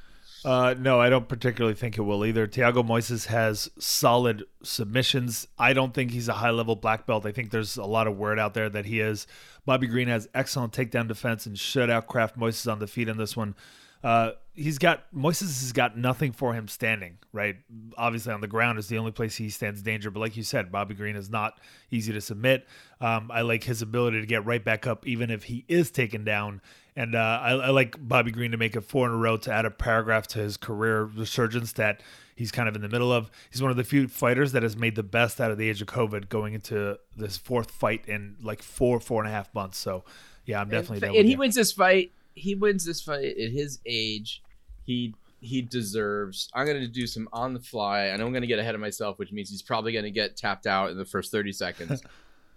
[0.43, 2.47] Uh, no, I don't particularly think it will either.
[2.47, 5.47] Thiago Moises has solid submissions.
[5.59, 7.27] I don't think he's a high level black belt.
[7.27, 9.27] I think there's a lot of word out there that he is.
[9.67, 13.19] Bobby Green has excellent takedown defense and shut out Kraft Moises on the feet in
[13.19, 13.55] this one.
[14.03, 17.57] Uh, he's got Moises has got nothing for him standing, right?
[17.97, 20.11] Obviously, on the ground is the only place he stands danger.
[20.11, 21.59] But like you said, Bobby Green is not
[21.91, 22.67] easy to submit.
[23.01, 26.25] Um, I like his ability to get right back up, even if he is taken
[26.25, 26.61] down.
[26.97, 29.53] And uh, I, I like Bobby Green to make it four in a row to
[29.53, 32.03] add a paragraph to his career resurgence that
[32.35, 33.31] he's kind of in the middle of.
[33.51, 35.81] He's one of the few fighters that has made the best out of the age
[35.81, 39.79] of COVID going into this fourth fight in like four, four and a half months.
[39.79, 40.05] So,
[40.45, 41.39] yeah, I'm definitely and, and he you.
[41.39, 42.13] wins this fight.
[42.35, 44.43] He wins this fight at his age.
[44.85, 46.51] He he deserves.
[46.55, 48.09] I'm gonna do some on the fly.
[48.09, 50.67] I know I'm gonna get ahead of myself, which means he's probably gonna get tapped
[50.67, 52.03] out in the first 30 seconds.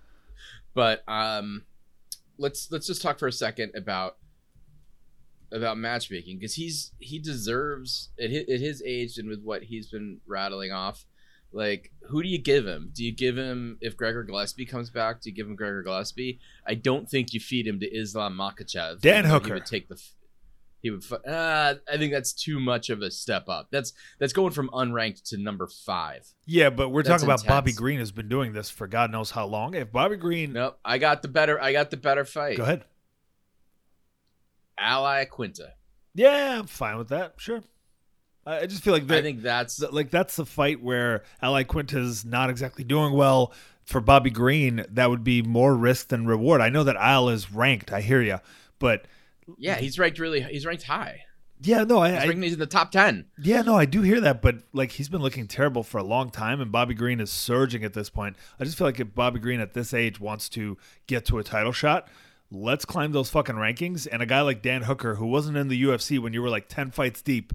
[0.74, 1.64] but um,
[2.38, 4.18] let's let's just talk for a second about
[5.52, 9.88] about matchmaking because he's he deserves at his, at his age and with what he's
[9.88, 11.06] been rattling off.
[11.54, 12.90] Like, who do you give him?
[12.94, 15.22] Do you give him if Gregor Gillespie comes back?
[15.22, 16.40] Do you give him Gregor Gillespie?
[16.66, 19.02] I don't think you feed him to Islam Makhachev.
[19.02, 19.48] Dan Hooker.
[19.48, 20.02] He would take the.
[20.82, 21.04] He would.
[21.12, 23.68] Uh, I think that's too much of a step up.
[23.72, 26.28] That's that's going from unranked to number five.
[26.46, 27.72] Yeah, but we're That's talking about Bobby.
[27.72, 29.76] Green has been doing this for God knows how long.
[29.76, 31.62] If Bobby Green, Nope, I got the better.
[31.62, 32.58] I got the better fight.
[32.58, 32.84] go ahead.
[34.78, 35.70] Al Iaquinta.
[36.16, 37.36] Yeah, I'm fine with that.
[37.38, 37.64] Sure.
[38.46, 42.50] I just feel like I think that's like that's the fight where Al Iaquinta's not
[42.50, 43.54] exactly doing well.
[43.86, 46.62] For Bobby Green, that would be more risk than reward.
[46.62, 47.92] I know that Al is ranked.
[47.92, 48.40] I hear you,
[48.80, 49.06] but
[49.58, 49.76] yeah.
[49.76, 50.42] He's ranked really.
[50.42, 51.24] He's ranked high.
[51.62, 53.26] yeah, no, I, He's I he's in the top ten.
[53.42, 56.30] Yeah, no, I do hear that, but like he's been looking terrible for a long
[56.30, 58.38] time, and Bobby Green is surging at this point.
[58.58, 60.78] I just feel like if Bobby Green at this age wants to
[61.08, 62.08] get to a title shot,
[62.52, 64.08] let's climb those fucking rankings.
[64.10, 66.70] And a guy like Dan Hooker, who wasn't in the UFC when you were like
[66.70, 67.52] ten fights deep,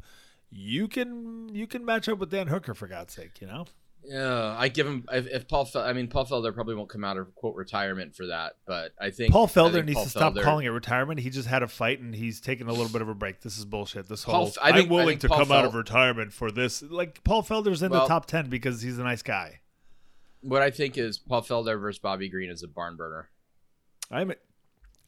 [0.51, 3.67] you can you can match up with Dan Hooker for God's sake, you know?
[4.05, 5.65] Yeah, I give him if, if Paul.
[5.65, 8.93] Fel- I mean, Paul Felder probably won't come out of quote retirement for that, but
[8.99, 11.21] I think Paul Felder think needs Paul to stop Felder- calling it retirement.
[11.21, 13.41] He just had a fight and he's taking a little bit of a break.
[13.41, 14.09] This is bullshit.
[14.09, 16.51] This Paul whole I think- I'm willing I to Paul come out of retirement for
[16.51, 16.81] this.
[16.83, 19.61] Like Paul Felder's in the top ten because he's a nice guy.
[20.41, 23.29] What I think is Paul Felder versus Bobby Green is a barn burner.
[24.11, 24.33] I'm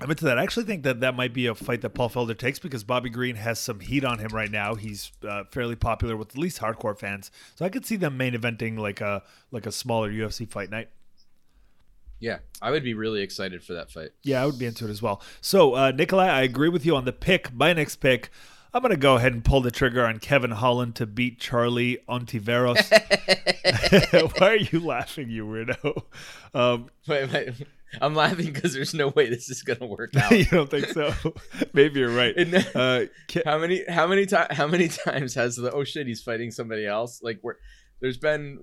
[0.02, 0.38] I'm into that.
[0.38, 3.10] I actually think that that might be a fight that Paul Felder takes because Bobby
[3.10, 4.74] Green has some heat on him right now.
[4.74, 8.34] He's uh, fairly popular with at least hardcore fans, so I could see them main
[8.34, 10.88] eventing like a like a smaller UFC fight night.
[12.18, 14.10] Yeah, I would be really excited for that fight.
[14.22, 15.22] Yeah, I would be into it as well.
[15.40, 17.52] So, uh, Nikolai, I agree with you on the pick.
[17.52, 18.30] My next pick,
[18.72, 21.98] I'm going to go ahead and pull the trigger on Kevin Holland to beat Charlie
[22.08, 22.78] Ontiveros.
[24.40, 26.02] Why are you laughing, you weirdo?
[26.54, 27.54] Um, Wait, wait,
[28.00, 30.30] I'm laughing because there's no way this is gonna work out.
[30.30, 31.12] you don't think so?
[31.72, 32.36] Maybe you're right.
[32.36, 36.06] And- Uh, Ke- how many how many times how many times has the oh shit
[36.06, 37.56] he's fighting somebody else like where
[38.00, 38.62] there's been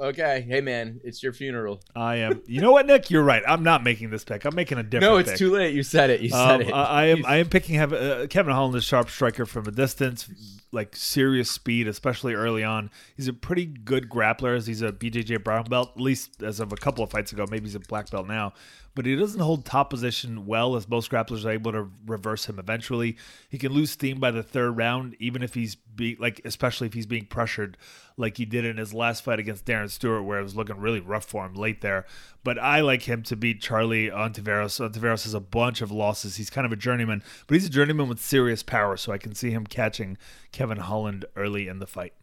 [0.00, 2.42] okay hey man it's your funeral I am.
[2.46, 3.10] You know what, Nick?
[3.10, 3.42] You're right.
[3.46, 4.44] I'm not making this pick.
[4.44, 5.02] I'm making a different.
[5.12, 5.38] no it's pick.
[5.38, 7.26] too late you said it you said Um, it I, I am.
[7.26, 10.28] I am picking Hev- uh, Kevin Holland, a sharp striker from a distance,
[10.72, 12.90] like serious speed, especially early on.
[13.16, 14.56] He's a pretty good grappler.
[14.56, 17.46] As he's a BJJ brown belt, at least as of a couple of fights ago.
[17.50, 18.52] Maybe he's a black belt now,
[18.94, 22.58] but he doesn't hold top position well, as most grapplers are able to reverse him
[22.58, 23.16] eventually.
[23.48, 26.94] He can lose steam by the third round, even if he's be like, especially if
[26.94, 27.76] he's being pressured,
[28.16, 31.00] like he did in his last fight against Darren Stewart, where it was looking really
[31.00, 32.06] rough for him late there.
[32.48, 34.80] But I like him to beat Charlie Ontiveros.
[34.80, 36.36] Ontiveros has a bunch of losses.
[36.36, 39.34] He's kind of a journeyman, but he's a journeyman with serious power, so I can
[39.34, 40.16] see him catching
[40.50, 42.14] Kevin Holland early in the fight.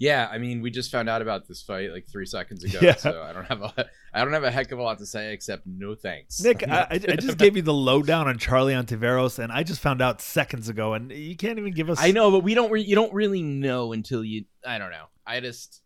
[0.00, 2.94] yeah i mean we just found out about this fight like three seconds ago Yeah.
[2.94, 5.32] so i don't have a i don't have a heck of a lot to say
[5.32, 9.50] except no thanks Nick, I, I just gave you the lowdown on Charlie Ontiveros, and
[9.50, 11.98] I just found out seconds ago, and you can't even give us.
[12.00, 15.06] i know but we don't re- you don't really know until you i don't know
[15.26, 15.82] i just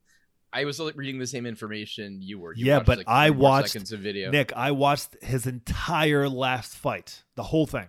[0.53, 2.55] I was reading the same information you were.
[2.55, 4.31] You Yeah, but like, I watched- seconds of video.
[4.31, 7.89] Nick, I watched his entire last fight, the whole thing.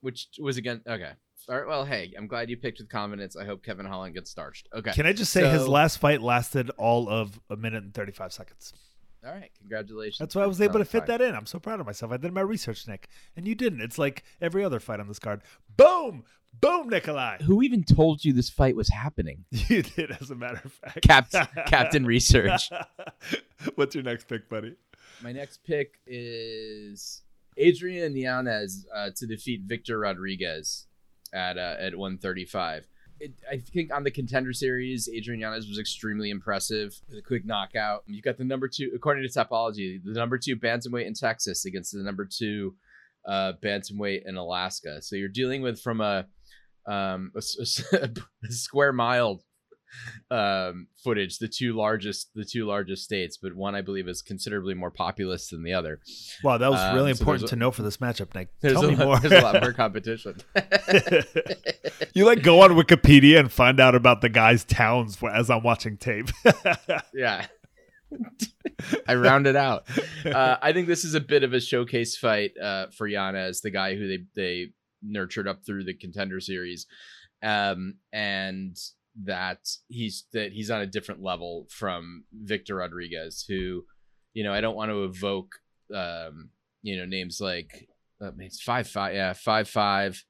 [0.00, 1.12] which was again okay.
[1.48, 3.36] All right, well, hey, I'm glad you picked with confidence.
[3.36, 4.68] I hope Kevin Holland gets starched.
[4.72, 4.92] Okay.
[4.92, 8.72] Can I just say his last fight lasted all of a minute and 35 seconds?
[9.24, 10.18] All right, congratulations.
[10.18, 11.06] That's why I was able to fit five.
[11.08, 11.34] that in.
[11.34, 12.10] I'm so proud of myself.
[12.10, 13.80] I did my research, Nick, and you didn't.
[13.80, 15.42] It's like every other fight on this card.
[15.76, 16.24] Boom,
[16.60, 17.38] boom, Nikolai.
[17.42, 19.44] Who even told you this fight was happening?
[19.68, 21.02] You did, as a matter of fact.
[21.02, 21.30] Cap-
[21.66, 22.70] Captain Research.
[23.76, 24.74] What's your next pick, buddy?
[25.22, 27.22] My next pick is
[27.56, 30.86] Adrian Yanez uh, to defeat Victor Rodriguez
[31.32, 32.88] at uh, at 135.
[33.50, 38.02] I think on the contender series, Adrian Yanez was extremely impressive with a quick knockout.
[38.06, 41.92] You've got the number two, according to Tapology, the number two bantamweight in Texas against
[41.92, 42.74] the number two
[43.26, 45.00] uh, bantamweight in Alaska.
[45.02, 46.26] So you're dealing with from a
[46.86, 48.10] um, a, s- a
[48.50, 49.40] square mile
[50.30, 54.74] um, footage the two largest the two largest states, but one I believe is considerably
[54.74, 56.00] more populous than the other.
[56.42, 58.48] Wow, that was Um, really so important to know for this matchup, Nick.
[58.60, 59.18] There's, Tell a me lot, more.
[59.20, 60.36] there's a lot more competition.
[62.14, 65.96] you like go on Wikipedia and find out about the guy's towns as I'm watching
[65.96, 66.30] tape.
[67.14, 67.46] yeah.
[69.08, 69.84] I rounded out.
[70.24, 73.70] Uh, I think this is a bit of a showcase fight uh, for Yanez, the
[73.70, 74.66] guy who they they
[75.02, 76.86] nurtured up through the contender series,
[77.42, 78.76] um, and
[79.24, 83.84] that he's that he's on a different level from Victor Rodriguez, who,
[84.34, 85.56] you know, I don't want to evoke,
[85.94, 86.50] um,
[86.82, 87.88] you know, names like
[88.22, 90.24] uh, it's five five, yeah, five five.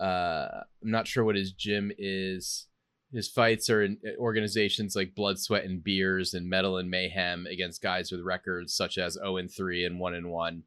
[0.00, 0.48] Uh,
[0.82, 2.66] I'm not sure what his gym is.
[3.12, 7.46] His fights are in uh, organizations like Blood, Sweat, and Beers and Metal and Mayhem
[7.46, 10.62] against guys with records such as 0 and 3 and 1 and 1.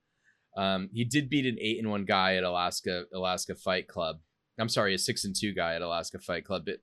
[0.55, 4.19] Um, he did beat an 8 and 1 guy at Alaska Alaska Fight Club.
[4.59, 6.63] I'm sorry, a 6 and 2 guy at Alaska Fight Club.
[6.65, 6.77] But,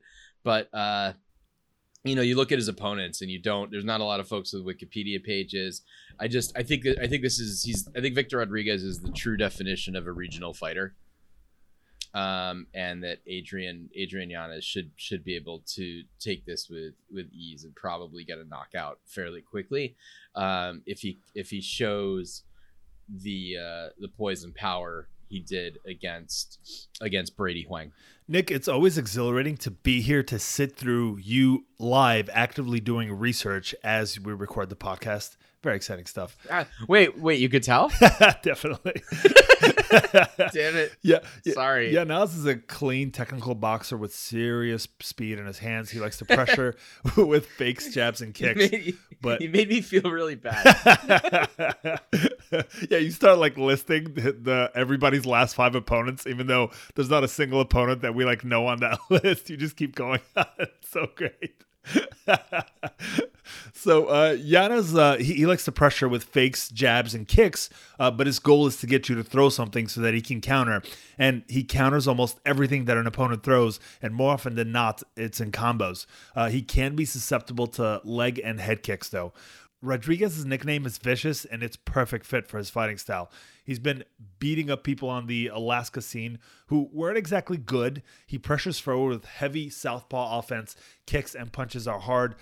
[0.45, 1.15] but uh,
[2.05, 3.71] you know, you look at his opponents and you don't.
[3.71, 5.83] There's not a lot of folks with Wikipedia pages.
[6.21, 9.11] I just I think I think this is he's I think Victor Rodriguez is the
[9.11, 10.95] true definition of a regional fighter
[12.15, 17.29] um, and that Adrian Adrian Yanez should should be able to take this with with
[17.33, 19.97] ease and probably get a knockout fairly quickly
[20.37, 22.45] um, if he if he shows
[23.09, 27.93] the uh, the poison power he did against against Brady Huang.
[28.27, 33.75] Nick, it's always exhilarating to be here to sit through you live, actively doing research
[33.85, 35.37] as we record the podcast.
[35.63, 36.37] Very exciting stuff.
[36.51, 37.91] Ah, wait, wait, you could tell?
[38.43, 39.03] Definitely.
[40.53, 40.93] Damn it.
[41.03, 41.53] Yeah, yeah.
[41.55, 41.93] Sorry.
[41.95, 45.91] Yeah, Nas is a clean technical boxer with serious speed in his hands.
[45.91, 46.77] He likes to pressure
[47.17, 48.73] with fakes, jabs, and He kicks.
[48.73, 51.49] made, but- he made me feel really bad.
[52.91, 57.25] yeah, you start like listing the, the everybody's last five opponents, even though there's not
[57.25, 59.51] a single opponent that we like know on that list.
[59.51, 60.21] You just keep going.
[60.59, 61.65] it's so great.
[63.73, 67.69] so uh Yanez uh he, he likes to pressure with fakes, jabs, and kicks,
[67.99, 70.41] uh, but his goal is to get you to throw something so that he can
[70.41, 70.83] counter.
[71.19, 75.41] And he counters almost everything that an opponent throws, and more often than not, it's
[75.41, 76.07] in combos.
[76.35, 79.33] Uh, he can be susceptible to leg and head kicks though.
[79.85, 83.31] Rodriguez's nickname is Vicious, and it's perfect fit for his fighting style.
[83.63, 84.05] He's been
[84.39, 88.03] beating up people on the Alaska scene who weren't exactly good.
[88.27, 90.75] He pressures forward with heavy southpaw offense,
[91.07, 92.35] kicks and punches are hard.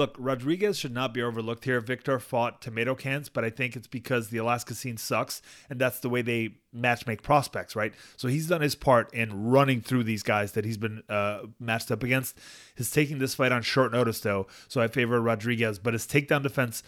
[0.00, 1.78] Look, Rodriguez should not be overlooked here.
[1.78, 6.00] Victor fought tomato cans, but I think it's because the Alaska scene sucks, and that's
[6.00, 7.92] the way they match make prospects, right?
[8.16, 11.90] So he's done his part in running through these guys that he's been uh, matched
[11.90, 12.38] up against.
[12.74, 16.42] His taking this fight on short notice, though, so I favor Rodriguez, but his takedown
[16.42, 16.82] defense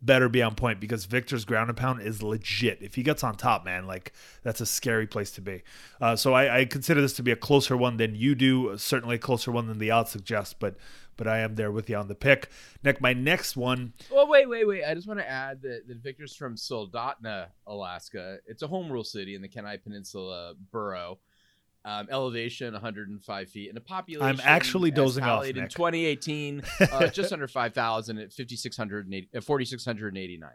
[0.00, 2.78] better be on point because Victor's ground and pound is legit.
[2.80, 5.62] If he gets on top, man, like that's a scary place to be.
[6.00, 8.76] Uh, so I, I consider this to be a closer one than you do.
[8.76, 10.76] Certainly a closer one than the odds suggest, but
[11.16, 12.48] but I am there with you on the pick.
[12.82, 13.92] Nick, my next one.
[14.10, 14.84] Well, wait, wait, wait.
[14.84, 18.38] I just want to add that, that Victor's from Soldotna, Alaska.
[18.46, 21.18] It's a home rule city in the Kenai Peninsula borough.
[21.84, 24.40] Um, elevation 105 feet and a population.
[24.40, 30.50] I'm actually dozing off, tallied in 2018, uh, just under 5,000 at 5,680, uh, 4,689.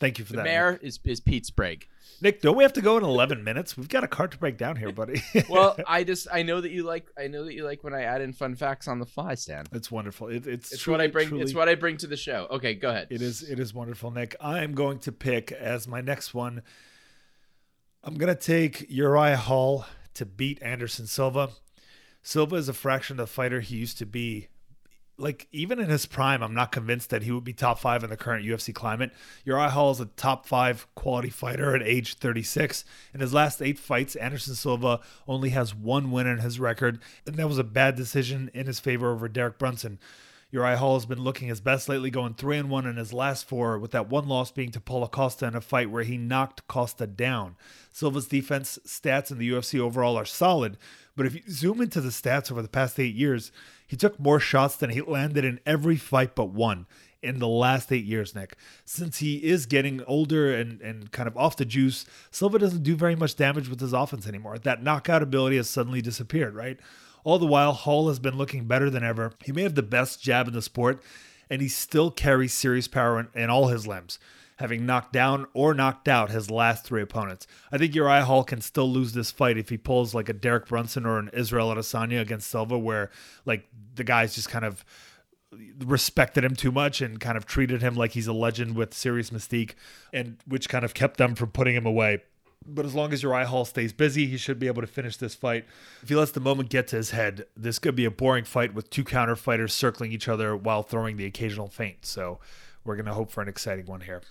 [0.00, 0.44] Thank you for The that.
[0.44, 0.82] mayor Nick.
[0.82, 1.86] is, is Pete Sprague.
[2.22, 3.76] Nick, don't we have to go in 11 minutes?
[3.78, 5.22] We've got a card to break down here, buddy.
[5.48, 8.02] Well, I just I know that you like I know that you like when I
[8.02, 9.66] add in fun facts on the fly, Stan.
[9.72, 10.28] it's wonderful.
[10.28, 11.28] It, it's It's truly, what I bring.
[11.28, 12.46] truly- It's what I bring to the show.
[12.50, 13.06] Okay, go ahead.
[13.10, 14.34] It is it is wonderful, Nick.
[14.40, 16.62] I am going to pick as my next one.
[18.02, 19.84] I'm gonna take Urijah Hall
[20.14, 21.50] to beat Anderson Silva.
[22.22, 24.48] Silva is a fraction of the fighter he used to be.
[25.20, 28.10] Like even in his prime, I'm not convinced that he would be top five in
[28.10, 29.12] the current UFC climate.
[29.46, 32.84] Urijah Hall is a top five quality fighter at age 36.
[33.12, 37.36] In his last eight fights, Anderson Silva only has one win in his record, and
[37.36, 39.98] that was a bad decision in his favor over Derek Brunson.
[40.52, 43.46] Urijah Hall has been looking his best lately, going three and one in his last
[43.46, 46.66] four, with that one loss being to Paulo Costa in a fight where he knocked
[46.66, 47.56] Costa down.
[47.92, 50.76] Silva's defense stats in the UFC overall are solid,
[51.14, 53.52] but if you zoom into the stats over the past eight years,
[53.86, 56.86] he took more shots than he landed in every fight but one
[57.22, 58.56] in the last eight years, Nick.
[58.84, 62.96] Since he is getting older and, and kind of off the juice, Silva doesn't do
[62.96, 64.58] very much damage with his offense anymore.
[64.58, 66.80] That knockout ability has suddenly disappeared, right?
[67.24, 69.32] All the while, Hall has been looking better than ever.
[69.44, 71.02] He may have the best jab in the sport,
[71.48, 74.18] and he still carries serious power in, in all his limbs,
[74.58, 77.46] having knocked down or knocked out his last three opponents.
[77.70, 80.66] I think Urijah Hall can still lose this fight if he pulls like a Derek
[80.66, 83.10] Brunson or an Israel Adesanya against Silva, where
[83.44, 84.84] like the guys just kind of
[85.80, 89.30] respected him too much and kind of treated him like he's a legend with serious
[89.30, 89.74] mystique,
[90.12, 92.22] and which kind of kept them from putting him away.
[92.66, 95.34] But as long as Urijah Hall stays busy, he should be able to finish this
[95.34, 95.64] fight.
[96.02, 98.74] If he lets the moment get to his head, this could be a boring fight
[98.74, 102.04] with two counter fighters circling each other while throwing the occasional feint.
[102.04, 102.38] So
[102.84, 104.22] we're gonna hope for an exciting one here.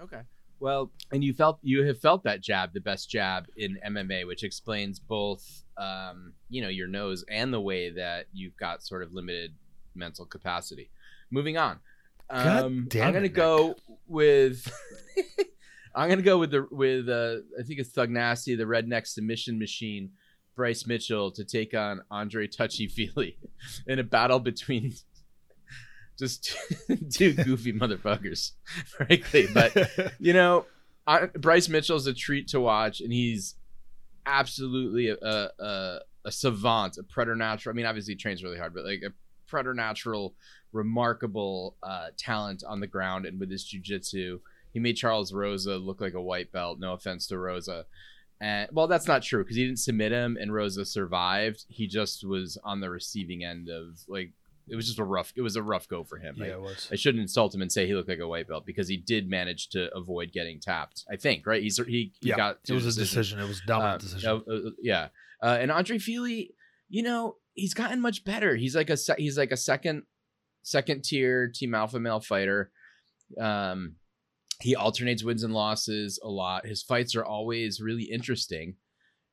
[0.00, 0.22] Okay.
[0.60, 4.42] Well, and you felt you have felt that jab, the best jab in MMA, which
[4.42, 9.12] explains both, um, you know, your nose and the way that you've got sort of
[9.12, 9.54] limited
[9.94, 10.90] mental capacity.
[11.30, 11.78] Moving on.
[12.30, 13.76] God Um, damn I'm gonna it, go
[14.06, 14.72] with.
[15.98, 19.58] I'm gonna go with the with uh, I think it's Thug Nasty, the redneck submission
[19.58, 20.10] machine,
[20.54, 23.36] Bryce Mitchell to take on Andre Touchy Fili
[23.88, 24.94] in a battle between
[26.18, 26.56] just
[27.10, 28.52] two goofy motherfuckers,
[28.86, 29.48] frankly.
[29.52, 29.74] But
[30.20, 30.66] you know,
[31.04, 33.56] I, Bryce Mitchell's a treat to watch, and he's
[34.24, 37.74] absolutely a, a, a, a savant, a preternatural.
[37.74, 39.12] I mean, obviously, he trains really hard, but like a
[39.48, 40.36] preternatural,
[40.72, 44.38] remarkable uh, talent on the ground and with his jujitsu.
[44.78, 46.78] He made Charles Rosa look like a white belt.
[46.78, 47.86] No offense to Rosa.
[48.40, 51.64] And well, that's not true because he didn't submit him, and Rosa survived.
[51.68, 54.30] He just was on the receiving end of like
[54.68, 55.32] it was just a rough.
[55.34, 56.36] It was a rough go for him.
[56.38, 56.88] Yeah, I- it was.
[56.92, 59.28] I shouldn't insult him and say he looked like a white belt because he did
[59.28, 61.04] manage to avoid getting tapped.
[61.10, 61.60] I think, right?
[61.62, 63.38] He's he, he Yeah, got it was a decision.
[63.38, 63.40] decision.
[63.40, 64.30] It was a dominant Um, decision.
[64.30, 65.08] uh, uh, yeah,
[65.42, 66.54] uh, and Andre Fili,
[66.88, 68.54] you know, he's gotten much better.
[68.54, 70.04] He's like a se- he's like a second
[70.62, 72.70] second tier team alpha male fighter.
[73.40, 73.96] Um,
[74.60, 76.66] he alternates wins and losses a lot.
[76.66, 78.76] His fights are always really interesting.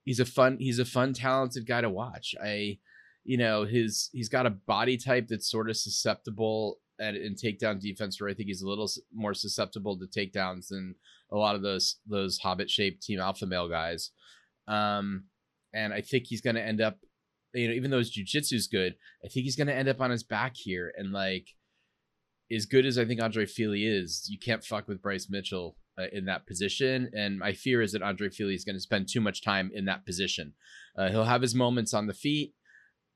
[0.04, 2.36] He's a fun he's a fun talented guy to watch.
[2.44, 2.80] I
[3.24, 7.80] you know his he's got a body type that's sort of susceptible at in takedown
[7.80, 10.96] defense where I think he's a little more susceptible to takedowns than
[11.32, 14.12] a lot of those those hobbit shaped team alpha male guys.
[14.68, 15.26] Um,
[15.74, 16.98] and I think he's going to end up,
[17.54, 20.10] you know, even though his jujitsu's good, I think he's going to end up on
[20.10, 20.94] his back here.
[20.98, 21.50] And like,
[22.52, 26.06] as good as I think Andre Fili is, you can't fuck with Bryce Mitchell uh,
[26.12, 27.10] in that position.
[27.16, 29.86] And my fear is that Andre Fili is going to spend too much time in
[29.86, 30.54] that position.
[30.98, 32.54] Uh, he'll have his moments on the feet.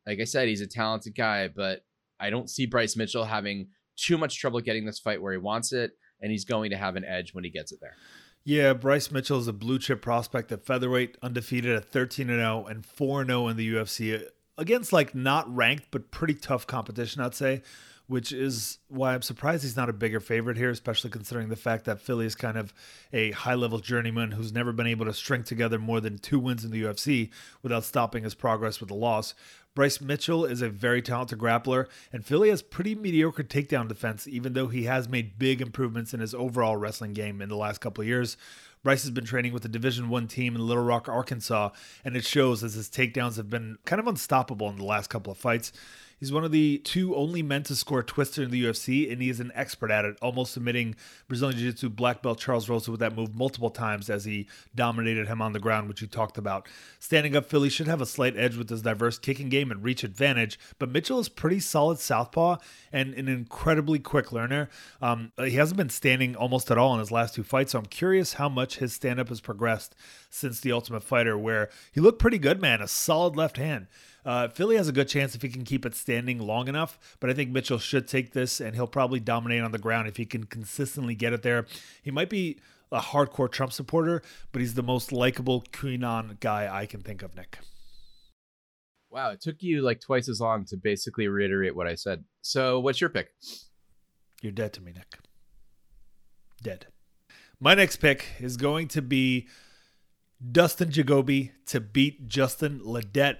[0.08, 1.86] Like I said, he's a talented guy, but
[2.20, 5.72] I don't see Bryce Mitchell having too much trouble getting this fight where he wants
[5.72, 5.92] it.
[6.22, 7.96] And he's going to have an edge when he gets it there.
[8.44, 12.66] Yeah, Bryce Mitchell is a blue chip prospect at featherweight, undefeated at 13 and 0
[12.66, 14.26] and 4 0 in the UFC
[14.58, 17.64] against like not ranked but pretty tough competition, I'd say,
[18.10, 21.86] which is why I'm surprised he's not a bigger favorite here, especially considering the fact
[21.86, 22.74] that Fili is kind of
[23.14, 26.66] a high level journeyman who's never been able to string together more than two wins
[26.66, 27.30] in the UFC
[27.62, 29.36] without stopping his progress with a loss.
[29.76, 34.54] Bryce Mitchell is a very talented grappler, and Fili has pretty mediocre takedown defense, even
[34.54, 38.02] though he has made big improvements in his overall wrestling game in the last couple
[38.02, 38.38] of years.
[38.82, 41.70] Bryce has been training with the Division One team in Little Rock, Arkansas,
[42.04, 45.32] and it shows as his takedowns have been kind of unstoppable in the last couple
[45.32, 45.72] of fights.
[46.20, 49.22] He's one of the two only men to score a twister in the UFC, and
[49.22, 50.96] he is an expert at it, almost submitting
[51.28, 55.28] Brazilian Jiu Jitsu black belt Charles Rosa with that move multiple times as he dominated
[55.28, 56.68] him on the ground, which you talked about.
[57.00, 60.04] Standing up, Fili should have a slight edge with his diverse kicking game and reach
[60.04, 62.58] advantage, but Mitchell is pretty solid southpaw
[62.92, 64.70] and an incredibly quick learner.
[65.02, 67.86] Um, he hasn't been standing almost at all in his last two fights, so I'm
[67.86, 69.96] curious how much his stand up has progressed
[70.30, 72.82] since the Ultimate Fighter, where he looked pretty good, man.
[72.82, 73.88] A solid left hand.
[74.26, 77.30] Uh, Fili has a good chance if he can keep it standing long enough, but
[77.30, 80.26] I think Mitchell should take this and he'll probably dominate on the ground if he
[80.26, 81.66] can consistently get it there.
[82.04, 82.60] He might be
[82.92, 87.36] a hardcore Trump supporter, but he's the most likable QAnon guy I can think of,
[87.36, 87.60] Nick.
[89.12, 92.24] Wow, it took you like twice as long to basically reiterate what I said.
[92.42, 93.30] So, what's your pick?
[94.42, 95.18] You're dead to me, Nick.
[96.62, 96.88] Dead.
[97.60, 99.48] My next pick is going to be
[100.52, 103.38] Dustin Jacoby to beat Justin Ledet.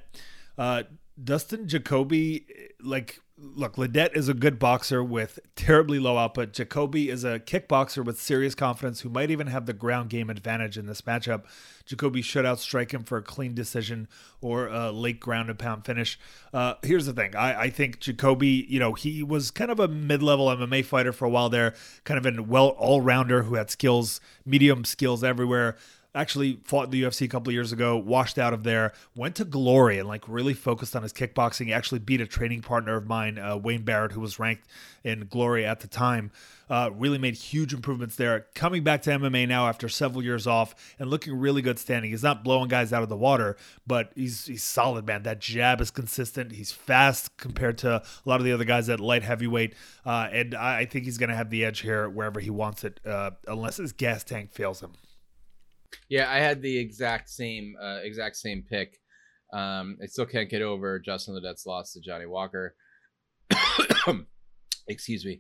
[0.60, 0.84] Uh,
[1.22, 2.46] Dustin Jacoby,
[2.84, 6.52] like look, Ledet is a good boxer with terribly low output.
[6.52, 10.78] Jacoby is a kickboxer with serious confidence who might even have the ground game advantage
[10.78, 11.44] in this matchup.
[11.86, 14.10] Jacoby should outstrike him for a clean decision
[14.42, 16.20] or a late ground and pound finish.
[16.54, 19.88] Uh, here's the thing I, I think Jacoby, you know, he was kind of a
[19.88, 23.56] mid level MMA fighter for a while there, kind of a well all rounder who
[23.56, 25.78] had skills, medium skills everywhere
[26.16, 30.00] actually fought the UFC a couple years ago, washed out of there, went to Glory
[30.00, 31.68] and like really focused on his kickboxing.
[31.68, 34.68] He actually beat a training partner of mine, uh, Wayne Barrett, who was ranked
[35.04, 36.32] in Glory at the time.
[36.70, 38.46] Uh, really made huge improvements there.
[38.54, 42.12] Coming back to MMA now after several years off and looking really good standing.
[42.12, 43.58] He's not blowing guys out of the water,
[43.88, 45.24] but he's he's solid, man.
[45.24, 46.52] That jab is consistent.
[46.52, 49.74] He's fast compared to a lot of the other guys at light heavyweight,
[50.06, 52.84] uh, and I, I, think he's going to have the edge here wherever he wants
[52.84, 54.92] it, uh, unless his gas tank fails him.
[56.10, 58.98] Yeah, I had the exact same uh, exact same pick.
[59.54, 62.76] Um, I still can't get over Justin Ledet's loss to Johnny Walker.
[64.88, 65.40] Excuse me.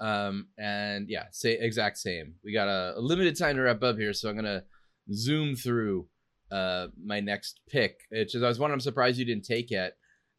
[0.00, 2.34] Um, and yeah, say exact same.
[2.42, 4.64] We got a, a, limited time to wrap up here, so I'm gonna
[5.12, 6.08] zoom through
[6.50, 7.98] uh, my next pick.
[8.10, 9.92] Which is I was one I'm surprised you didn't take yet.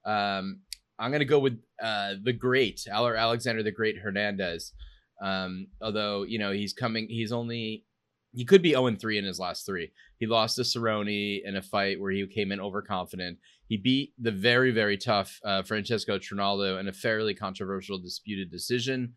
[0.04, 0.62] Um,
[0.98, 4.74] I'm gonna go with uh, the great Alexander the Great Hernandez.
[5.22, 7.86] Um, although you know he's coming, he's only
[8.34, 9.92] he could be 0 3 in his last three.
[10.18, 13.40] He lost to Cerrone in a fight where he came in overconfident.
[13.68, 19.14] He beat the very, very tough uh, Francisco Trinaldo in a fairly controversial disputed decision.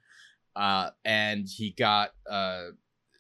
[0.57, 2.67] Uh, and he got, uh,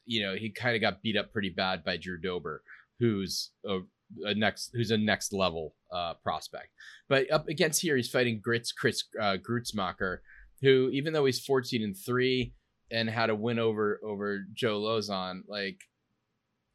[0.04, 2.62] you know, he kind of got beat up pretty bad by Drew Dober,
[3.00, 3.80] who's a,
[4.22, 6.68] a next, who's a next level uh, prospect.
[7.08, 10.18] But up against here, he's fighting Grits Chris uh, Gruetzemacher,
[10.62, 12.54] who, even though he's 14 and three,
[12.90, 15.78] and how to win over over Joe Lauzon, like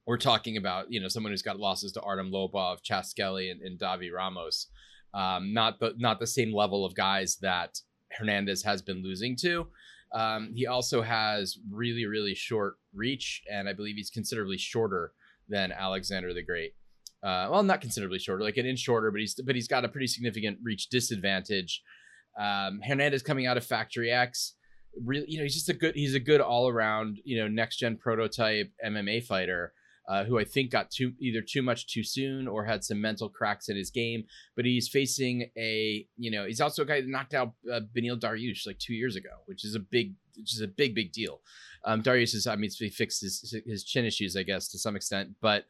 [0.06, 3.62] we're talking about, you know, someone who's got losses to Artem Lobov, Chas Skelly, and,
[3.62, 4.68] and Davi Ramos.
[5.14, 7.80] Um, not the not the same level of guys that
[8.12, 9.68] Hernandez has been losing to.
[10.14, 15.14] Um, he also has really really short reach, and I believe he's considerably shorter
[15.48, 16.74] than Alexander the Great.
[17.22, 19.90] Uh, well, not considerably shorter, like an inch shorter, but he's but he's got a
[19.90, 21.84] pretty significant reach disadvantage.
[22.40, 24.56] Um, Hernandez coming out of Factory X
[25.04, 27.78] really, you know, he's just a good, he's a good all around, you know, next
[27.78, 29.74] gen prototype MMA fighter.
[30.08, 33.30] Uh, who I think got too either too much too soon or had some mental
[33.30, 34.24] cracks in his game.
[34.56, 38.20] But he's facing a, you know, he's also a guy that knocked out uh, Beneil
[38.20, 41.42] Dariush like two years ago, which is a big, which is a big, big deal.
[41.86, 44.96] Um, Dariush is, I mean, he fixed his his chin issues, I guess, to some
[44.96, 45.30] extent.
[45.42, 45.66] But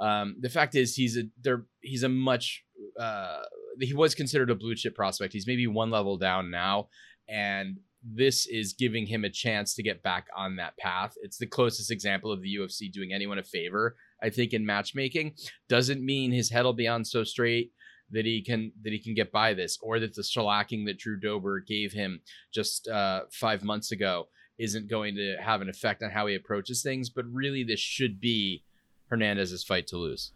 [0.00, 2.64] um, the fact is, he's a there, he's a much,
[2.98, 3.42] uh,
[3.80, 5.32] he was considered a blue chip prospect.
[5.32, 6.88] He's maybe one level down now,
[7.28, 11.14] and this is giving him a chance to get back on that path.
[11.22, 15.34] It's the closest example of the UFC doing anyone a favor, I think, in matchmaking.
[15.68, 17.72] Doesn't mean his head will be on so straight
[18.10, 21.18] that he can that he can get by this, or that the shellacking that Drew
[21.18, 22.20] Dober gave him
[22.52, 24.28] just uh, five months ago
[24.58, 27.08] isn't going to have an effect on how he approaches things.
[27.08, 28.62] But really, this should be
[29.08, 30.32] Hernandez's fight to lose.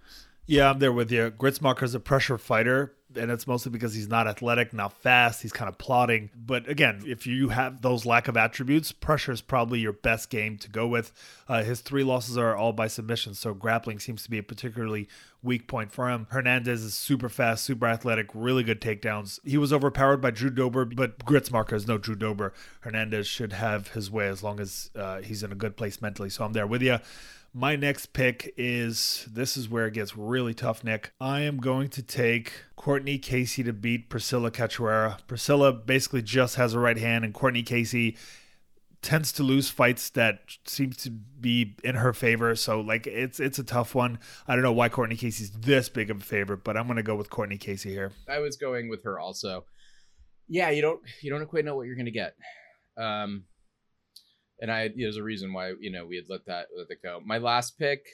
[0.51, 1.31] Yeah, I'm there with you.
[1.43, 5.43] is a pressure fighter, and it's mostly because he's not athletic, not fast.
[5.43, 6.31] He's kind of plodding.
[6.35, 10.57] But again, if you have those lack of attributes, pressure is probably your best game
[10.57, 11.13] to go with.
[11.49, 15.07] Uh, his three losses are all by submission, so grappling seems to be a particularly
[15.43, 16.27] weak point for him.
[16.31, 19.41] Hernandez is super fast, super athletic, really good takedowns.
[19.45, 22.55] He was overpowered by Drew Dober, but Gruetzemacher is no Drew Dober.
[22.81, 26.31] Hernandez should have his way as long as uh, he's in a good place mentally.
[26.31, 27.01] So I'm there with you.
[27.55, 31.13] My next pick is this is where it gets really tough, Nick.
[31.21, 35.19] I am going to take Courtney Casey to beat Priscilla Cachoeira.
[35.27, 38.17] Priscilla basically just has a right hand, and Courtney Casey
[39.01, 42.55] tends to lose fights that seems to be in her favor.
[42.55, 44.19] So like it's it's a tough one.
[44.47, 47.15] I don't know why Courtney Casey's this big of a favorite, but I'm gonna go
[47.17, 48.13] with Courtney Casey here.
[48.29, 49.65] I was going with her also.
[50.49, 52.35] Yeah, you don't you don't quite know what you're gonna get.
[52.97, 53.45] Um
[54.61, 57.21] and I there's a reason why you know we had let that let it go.
[57.25, 58.05] My last pick,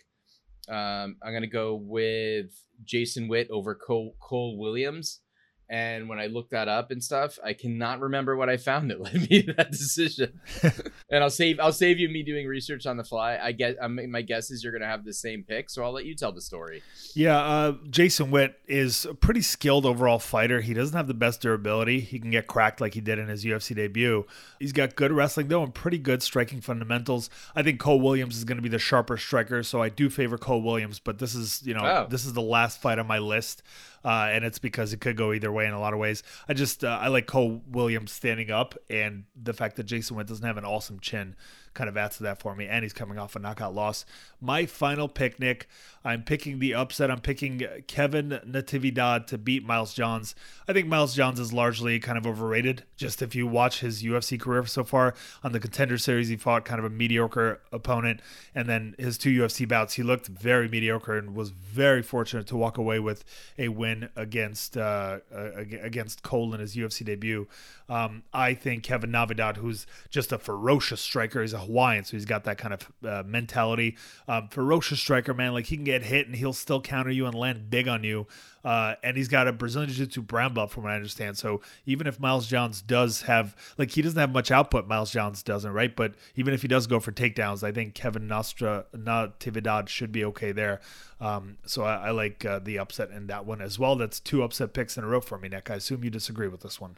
[0.69, 2.47] um, I'm gonna go with
[2.85, 5.21] Jason Witt over Cole, Cole Williams.
[5.69, 9.01] And when I looked that up and stuff, I cannot remember what I found that
[9.01, 10.41] led me to that decision.
[11.11, 13.39] and I'll save I'll save you me doing research on the fly.
[13.43, 16.05] I get I'm, my guess is you're gonna have the same pick, so I'll let
[16.05, 16.83] you tell the story.
[17.15, 20.61] Yeah, uh, Jason Witt is a pretty skilled overall fighter.
[20.61, 22.01] He doesn't have the best durability.
[22.01, 24.27] He can get cracked like he did in his UFC debut.
[24.59, 27.31] He's got good wrestling though and pretty good striking fundamentals.
[27.57, 30.37] I think Cole Williams is going to be the sharper striker, so I do favor
[30.37, 30.99] Cole Williams.
[30.99, 32.07] But this is you know oh.
[32.11, 33.63] this is the last fight on my list.
[34.05, 36.23] Uh, and it's because it could go either way in a lot of ways.
[36.49, 40.27] I just uh, I like Cole Williams standing up, and the fact that Jason Witt
[40.27, 41.37] doesn't have an awesome chin
[41.75, 42.67] kind of adds to that for me.
[42.67, 44.05] And he's coming off a knockout loss.
[44.41, 45.69] My final pick, Nick,
[46.05, 47.11] I'm picking the upset.
[47.11, 50.35] I'm picking Kevin Natividad to beat Miles Johns.
[50.69, 52.85] I think Miles Johns is largely kind of overrated.
[52.97, 56.67] Just if you watch his UFC career so far on the contender series, he fought
[56.67, 58.21] kind of a mediocre opponent.
[58.55, 62.57] And then his two UFC bouts, he looked very mediocre and was very fortunate to
[62.57, 63.25] walk away with
[63.59, 67.49] a win against uh, against Cole in his UFC debut.
[67.89, 72.25] Um, I think Kevin Natividad, who's just a ferocious striker, he's a Hawaiian, so he's
[72.25, 73.97] got that kind of uh, mentality.
[74.29, 75.53] Um, ferocious striker, man.
[75.53, 78.27] Like he can get hit and he'll still counter you and land big on you.
[78.65, 81.37] Uh, and he's got a Brazilian Jiu Jitsu brown belt, from what I understand.
[81.37, 85.43] So even if Miles Johns does have, like, he doesn't have much output, Miles Johns
[85.43, 85.95] doesn't, right?
[85.95, 90.25] But even if he does go for takedowns, I think Kevin Nostra Natividad should be
[90.25, 90.81] okay there.
[91.21, 93.97] Um, so I, I like uh, the upset in that one as well.
[93.97, 95.71] That's two upset picks in a row for me, Nick.
[95.71, 96.97] I assume you disagree with this one.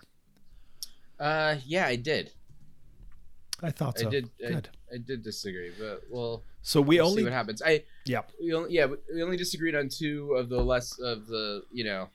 [1.18, 2.30] Uh, yeah, I did.
[3.62, 4.06] I thought so.
[4.06, 4.30] I did.
[4.38, 4.68] Good.
[4.90, 6.42] I, I did disagree, but well.
[6.62, 7.62] So we we'll only see what happens.
[7.64, 8.22] I yeah.
[8.40, 12.08] We only yeah we only disagreed on two of the less of the you know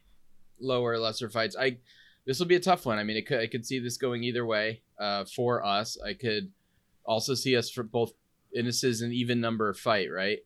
[0.59, 1.55] lower lesser fights.
[1.59, 1.77] I
[2.25, 2.97] this will be a tough one.
[2.97, 4.81] I mean, it could I could see this going either way.
[4.99, 6.51] Uh, for us, I could
[7.05, 8.13] also see us for both.
[8.53, 10.39] And this is an even number fight, right?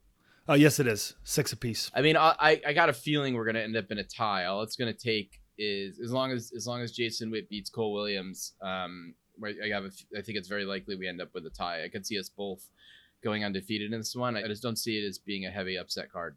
[0.47, 1.91] Oh yes, it is six apiece.
[1.93, 4.45] I mean, I I got a feeling we're gonna end up in a tie.
[4.45, 7.93] All it's gonna take is as long as as long as Jason Witt beats Cole
[7.93, 8.53] Williams.
[8.61, 11.49] Um, where I have a, I think it's very likely we end up with a
[11.49, 11.83] tie.
[11.83, 12.69] I could see us both
[13.23, 14.35] going undefeated in this one.
[14.35, 16.35] I just don't see it as being a heavy upset card.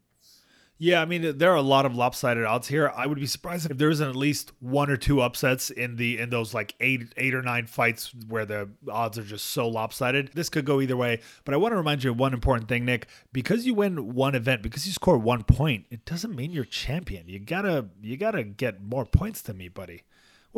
[0.81, 2.89] Yeah, I mean there are a lot of lopsided odds here.
[2.95, 6.17] I would be surprised if there isn't at least one or two upsets in the
[6.17, 10.31] in those like eight eight or nine fights where the odds are just so lopsided.
[10.35, 11.19] This could go either way.
[11.43, 13.07] But I want to remind you of one important thing, Nick.
[13.33, 17.27] Because you win one event, because you score one point, it doesn't mean you're champion.
[17.27, 20.03] You gotta you gotta get more points than me, buddy.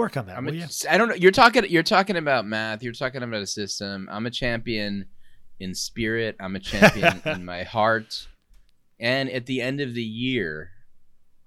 [0.02, 0.38] Work on that.
[0.38, 0.66] I'm will a, you?
[0.90, 1.16] I don't know.
[1.16, 1.64] You're talking.
[1.70, 2.82] You're talking about math.
[2.82, 4.10] You're talking about a system.
[4.12, 5.06] I'm a champion
[5.60, 6.36] in spirit.
[6.40, 8.28] I'm a champion in my heart.
[9.00, 10.72] And at the end of the year,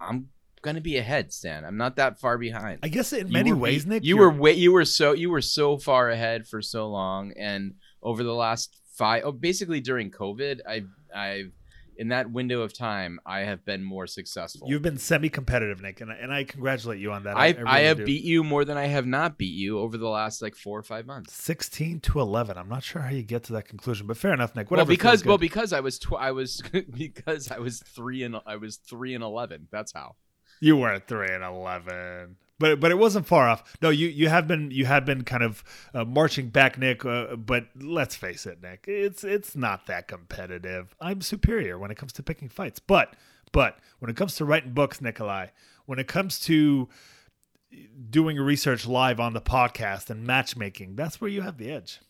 [0.00, 0.28] I'm
[0.62, 1.64] gonna be ahead, Stan.
[1.64, 2.78] I'm not that far behind.
[2.84, 4.04] I guess in You many were- ways, Nick.
[4.04, 4.52] You were way.
[4.52, 5.12] You were so.
[5.12, 9.80] You were so far ahead for so long, and over the last five, oh, basically
[9.80, 11.52] during COVID, I've, I've,
[11.96, 14.68] in that window of time, I have been more successful.
[14.68, 17.36] You've been semi-competitive, Nick, and, and I congratulate you on that.
[17.36, 18.04] I, I, really have do.
[18.04, 20.82] beat you more than I have not beat you over the last like four or
[20.82, 21.34] five months.
[21.34, 22.58] 16 to 11.
[22.58, 24.70] I'm not sure how you get to that conclusion, but fair enough, Nick.
[24.70, 24.88] Whatever.
[24.88, 26.62] Well, because well, because I was tw- I was
[26.94, 29.68] because I was three and I was three and eleven.
[29.70, 30.16] That's how.
[30.60, 32.36] you were at 3 and 11.
[32.58, 33.76] But but it wasn't far off.
[33.82, 37.04] No, you you have been you have been kind of uh, marching back, Nick.
[37.04, 40.94] Uh, but let's face it, Nick, it's it's not that competitive.
[41.00, 42.78] I'm superior when it comes to picking fights.
[42.78, 43.14] But
[43.52, 45.48] but when it comes to writing books, Nikolai,
[45.86, 46.88] when it comes to
[48.10, 52.00] doing research live on the podcast and matchmaking, that's where you have the edge.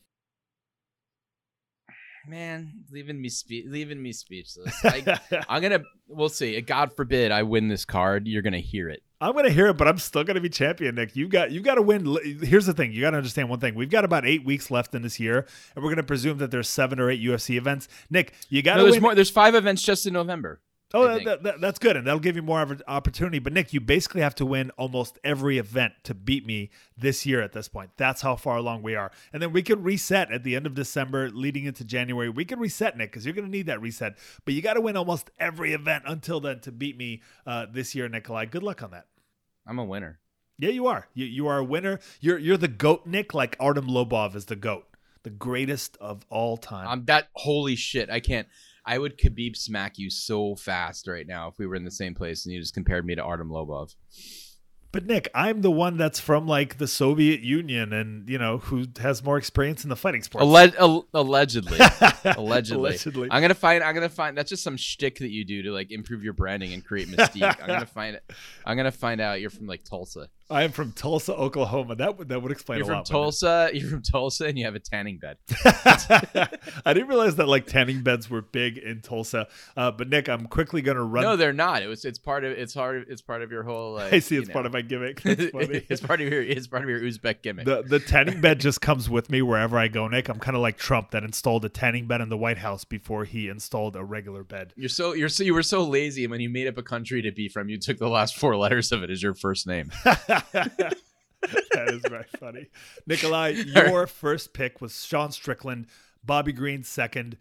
[2.26, 4.74] Man, leaving me spe- leaving me speechless.
[4.84, 5.18] I,
[5.48, 5.82] I'm gonna.
[6.08, 6.58] We'll see.
[6.62, 8.26] God forbid I win this card.
[8.26, 9.02] You're gonna hear it.
[9.20, 11.14] I'm gonna hear it, but I'm still gonna be champion, Nick.
[11.16, 12.16] You got you got to win.
[12.42, 13.74] Here's the thing: you got to understand one thing.
[13.74, 16.68] We've got about eight weeks left in this year, and we're gonna presume that there's
[16.68, 17.88] seven or eight UFC events.
[18.10, 19.02] Nick, you got to No, there's win.
[19.02, 19.14] more.
[19.14, 20.60] There's five events just in November.
[20.94, 23.38] Oh, that, that- that- that's good, and that'll give you more of an opportunity.
[23.38, 27.42] But Nick, you basically have to win almost every event to beat me this year.
[27.42, 30.44] At this point, that's how far along we are, and then we can reset at
[30.44, 32.28] the end of December, leading into January.
[32.28, 34.16] We can reset, Nick, because you're gonna need that reset.
[34.44, 37.94] But you got to win almost every event until then to beat me uh, this
[37.94, 38.46] year, Nikolai.
[38.46, 39.06] Good luck on that.
[39.66, 40.20] I'm a winner.
[40.58, 41.08] Yeah, you are.
[41.14, 41.98] You you are a winner.
[42.20, 43.34] You're you're the goat, Nick.
[43.34, 44.86] Like Artem Lobov is the goat,
[45.24, 46.86] the greatest of all time.
[46.86, 47.28] I'm that.
[47.32, 48.08] Holy shit!
[48.08, 48.46] I can't.
[48.86, 52.14] I would Khabib smack you so fast right now if we were in the same
[52.14, 53.94] place and you just compared me to Artem Lobov.
[54.92, 58.84] but Nick, I'm the one that's from like the Soviet Union, and you know who
[59.00, 60.46] has more experience in the fighting sports.
[60.46, 61.78] Alleg- al- allegedly,
[62.36, 62.90] allegedly.
[62.90, 63.28] Allegedly.
[63.30, 63.82] I'm gonna find.
[63.82, 64.38] I'm gonna find.
[64.38, 67.56] That's just some shtick that you do to like improve your branding and create mystique.
[67.60, 68.22] I'm gonna find it.
[68.64, 70.28] I'm gonna find out you're from like Tulsa.
[70.50, 71.96] I am from Tulsa, Oklahoma.
[71.96, 73.08] That would that would explain You're a from lot.
[73.08, 73.70] wouldn't Tulsa.
[73.72, 75.38] You're from Tulsa, and you have a tanning bed.
[76.84, 79.48] I didn't realize that like tanning beds were big in Tulsa.
[79.76, 81.24] Uh, but Nick, I'm quickly gonna run.
[81.24, 81.82] No, they're not.
[81.82, 82.04] It was.
[82.04, 82.52] It's part of.
[82.52, 83.04] It's of.
[83.08, 83.94] It's part of your whole.
[83.94, 84.36] Like, I see.
[84.36, 84.52] It's know.
[84.52, 85.20] part of my gimmick.
[85.20, 85.86] Funny.
[85.88, 86.42] it's part of your.
[86.42, 87.64] It's part of your Uzbek gimmick.
[87.64, 90.28] The the tanning bed just comes with me wherever I go, Nick.
[90.28, 93.24] I'm kind of like Trump that installed a tanning bed in the White House before
[93.24, 94.74] he installed a regular bed.
[94.76, 97.22] You're so you're so you were so lazy and when you made up a country
[97.22, 97.70] to be from.
[97.70, 99.90] You took the last four letters of it as your first name.
[100.52, 102.68] that is very funny.
[103.06, 105.86] Nikolai, your first pick was Sean Strickland,
[106.24, 107.36] Bobby Green second.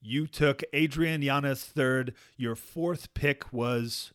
[0.00, 2.14] You took Adrian Yanez third.
[2.36, 4.12] Your fourth pick was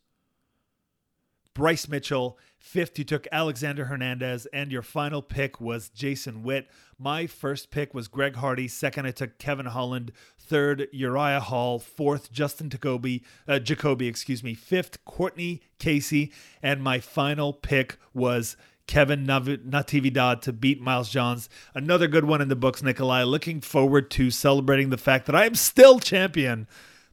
[1.54, 2.38] Bryce Mitchell.
[2.60, 4.46] Fifth, you took Alexander Hernandez.
[4.48, 6.70] And your final pick was Jason Witt.
[6.98, 8.68] My first pick was Greg Hardy.
[8.68, 10.12] Second, I took Kevin Holland.
[10.38, 11.80] Third, Urijah Hall.
[11.80, 14.54] Fourth, Justin Jacoby, uh, Jacoby, excuse me.
[14.54, 16.32] Fifth, Courtney Casey.
[16.62, 18.58] And my final pick was
[18.88, 21.48] Kevin Natividad to beat Miles Johns.
[21.76, 23.24] Another good one in the books, Nikolai.
[23.24, 26.68] Looking forward to celebrating the fact that I am still champion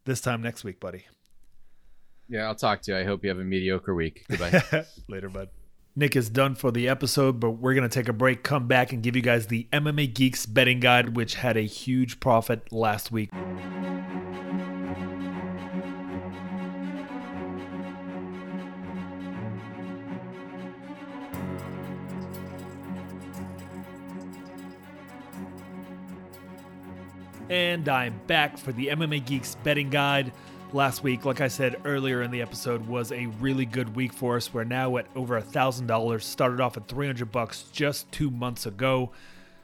[0.05, 1.05] this time next week, buddy.
[2.29, 2.99] Yeah, I'll talk to you.
[2.99, 4.25] I hope you have a mediocre week.
[4.29, 4.85] Goodbye.
[5.09, 5.49] Later, bud.
[5.99, 8.93] Nick is done for the episode, but we're going to take a break, come back,
[8.93, 13.11] and give you guys the MMA Geeks betting guide, which had a huge profit last
[13.11, 13.31] week.
[27.49, 30.33] And I'm back for the MMA Geeks betting guide.
[30.73, 34.37] Last week, like I said earlier in the episode, was a really good week for
[34.37, 34.53] us.
[34.53, 36.27] We're now at over a thousand dollars.
[36.27, 39.13] Started off at 300 bucks just two months ago.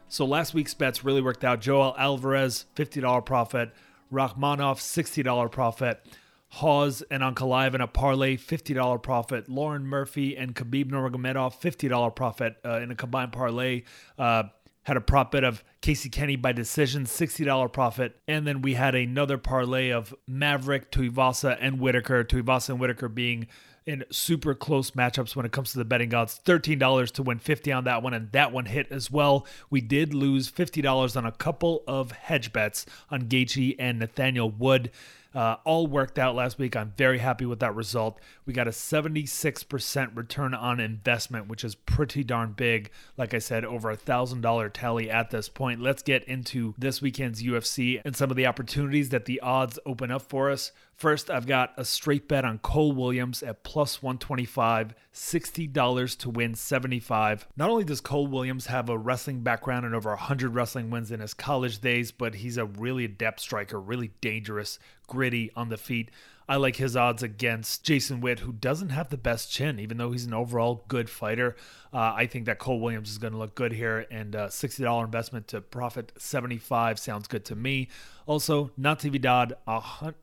[0.08, 1.60] So last week's bets really worked out.
[1.60, 3.72] Joel Alvarez, $50 profit.
[4.12, 6.06] Rakhmonov, $60 profit.
[6.50, 9.48] Hawes and Ankalaev in a parlay, $50 profit.
[9.48, 13.82] Lauren Murphy and Khabib Nurmagomedov, $50 profit uh, in a combined parlay.
[14.18, 14.44] Uh,
[14.84, 18.16] had a prop bet of Casey Kenney by decision, $60 profit.
[18.26, 22.24] And then we had another parlay of Maverick, Tuivasa, and Whittaker.
[22.24, 23.46] Tuivasa and Whittaker being
[23.86, 26.40] in super close matchups when it comes to the betting odds.
[26.44, 29.46] $13 to win 50 on that one, and that one hit as well.
[29.70, 34.90] We did lose $50 on a couple of hedge bets on Gaethje and Nathaniel Wood.
[35.34, 36.76] Uh, all worked out last week.
[36.76, 38.18] I'm very happy with that result.
[38.44, 42.90] We got a 76% return on investment, which is pretty darn big.
[43.16, 45.80] Like I said, over a $1,000 tally at this point.
[45.80, 50.10] Let's get into this weekend's UFC and some of the opportunities that the odds open
[50.10, 50.72] up for us.
[50.94, 56.54] First, I've got a straight bet on Cole Williams at plus 125, $60 to win
[56.54, 57.48] 75.
[57.56, 61.18] Not only does Cole Williams have a wrestling background and over 100 wrestling wins in
[61.18, 64.78] his college days, but he's a really adept striker, really dangerous,
[65.12, 66.10] gritty on the feet.
[66.48, 70.10] I like his odds against Jason Witt, who doesn't have the best chin, even though
[70.10, 71.54] he's an overall good fighter.
[71.92, 75.04] Uh, I think that Cole Williams is going to look good here, and uh, $60
[75.04, 77.88] investment to profit 75 sounds good to me.
[78.26, 80.16] Also, Natividad, a hundred.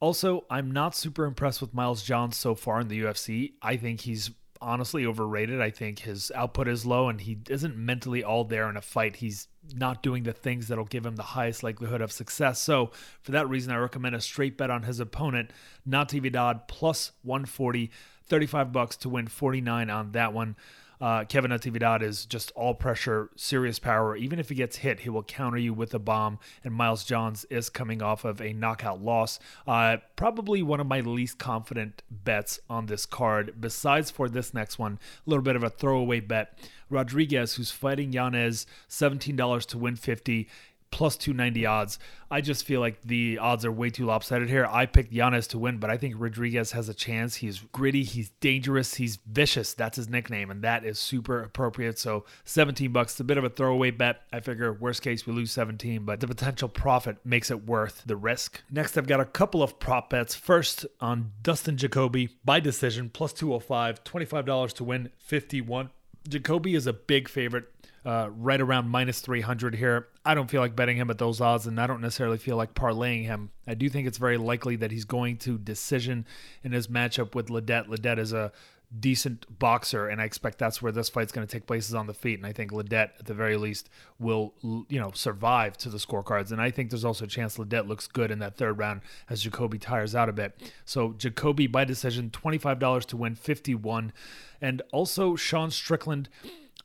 [0.00, 3.54] Also, I'm not super impressed with Miles Johns so far in the UFC.
[3.62, 4.30] I think he's
[4.64, 5.60] honestly overrated.
[5.60, 9.16] I think his output is low and he isn't mentally all there in a fight.
[9.16, 12.60] He's not doing the things that'll give him the highest likelihood of success.
[12.60, 12.90] So,
[13.22, 15.50] for that reason, I recommend a straight bet on his opponent,
[15.88, 17.90] Natividad plus 140,
[18.26, 20.56] 35 bucks to win 49 on that one.
[21.04, 24.16] Uh, Kevin Natividad is just all pressure, serious power.
[24.16, 26.38] Even if he gets hit, he will counter you with a bomb.
[26.64, 29.38] And Miles Johns is coming off of a knockout loss.
[29.66, 33.56] Uh, probably one of my least confident bets on this card.
[33.60, 36.58] Besides for this next one, a little bit of a throwaway bet.
[36.88, 40.48] Rodriguez, who's fighting Yanez, $17 to win 50
[40.94, 41.98] plus 290 odds.
[42.30, 44.64] I just feel like the odds are way too lopsided here.
[44.70, 47.34] I picked Yanez to win, but I think Rodriguez has a chance.
[47.34, 49.74] He's gritty, he's dangerous, he's vicious.
[49.74, 51.98] That's his nickname, and that is super appropriate.
[51.98, 54.22] So 17 bucks, it's a bit of a throwaway bet.
[54.32, 58.14] I figure worst case we lose 17, but the potential profit makes it worth the
[58.14, 58.62] risk.
[58.70, 60.36] Next, I've got a couple of prop bets.
[60.36, 65.90] First on Dustin Jacoby by decision, plus 205, $25 to win 51.
[66.28, 67.73] Jacoby is a big favorite
[68.04, 70.08] uh, right around minus 300 here.
[70.24, 72.74] I don't feel like betting him at those odds, and I don't necessarily feel like
[72.74, 73.50] parlaying him.
[73.66, 76.26] I do think it's very likely that he's going to decision
[76.62, 77.88] in his matchup with Ledet.
[77.88, 78.52] Ledet is a
[79.00, 82.06] decent boxer, and I expect that's where this fight's going to take place is on
[82.06, 82.38] the feet.
[82.38, 86.52] And I think Ledet, at the very least, will you know survive to the scorecards.
[86.52, 89.42] And I think there's also a chance Ledet looks good in that third round as
[89.42, 90.72] Jacoby tires out a bit.
[90.84, 94.12] So Jacoby by decision, twenty five dollars to win fifty one,
[94.60, 96.28] and also Sean Strickland.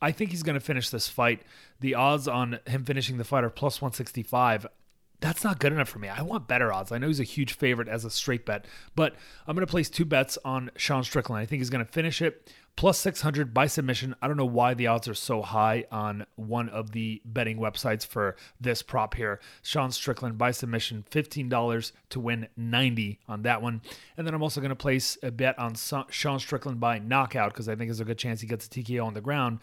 [0.02, 1.42] I think he's going to finish this fight.
[1.80, 4.66] The odds on him finishing the fight are plus 165.
[5.20, 6.08] That's not good enough for me.
[6.08, 6.92] I want better odds.
[6.92, 8.64] I know he's a huge favorite as a straight bet,
[8.96, 9.14] but
[9.46, 11.42] I'm going to place two bets on Sean Strickland.
[11.42, 14.14] I think he's going to finish it plus 600 by submission.
[14.22, 18.06] I don't know why the odds are so high on one of the betting websites
[18.06, 19.40] for this prop here.
[19.62, 23.82] Sean Strickland by submission, $15 to win 90 on that one.
[24.16, 27.68] And then I'm also going to place a bet on Sean Strickland by knockout because
[27.68, 29.58] I think there's a good chance he gets a TKO on the ground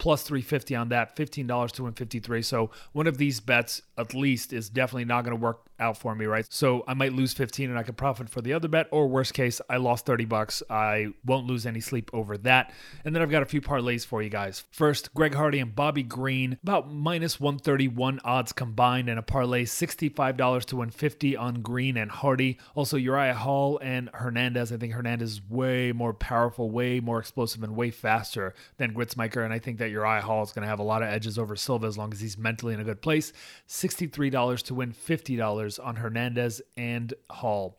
[0.00, 2.42] plus 350 on that, $15 to win 53.
[2.42, 6.14] So one of these bets at least is definitely not going to work out for
[6.14, 6.46] me, right?
[6.48, 9.34] So I might lose 15 and I could profit for the other bet, or worst
[9.34, 10.62] case, I lost 30 bucks.
[10.68, 12.72] I won't lose any sleep over that.
[13.04, 14.64] And then I've got a few parlays for you guys.
[14.70, 20.64] First, Greg Hardy and Bobby Green, about minus 131 odds combined in a parlay, $65
[20.66, 22.58] to win 50 on Green and Hardy.
[22.74, 24.72] Also, Urijah Hall and Hernandez.
[24.72, 29.44] I think Hernandez is way more powerful, way more explosive, and way faster than Gruetzemacher.
[29.44, 31.56] And I think that Urijah Hall is going to have a lot of edges over
[31.56, 33.32] Silva as long as he's mentally in a good place.
[33.68, 37.78] $63 to win $50 on Hernandez and Hall.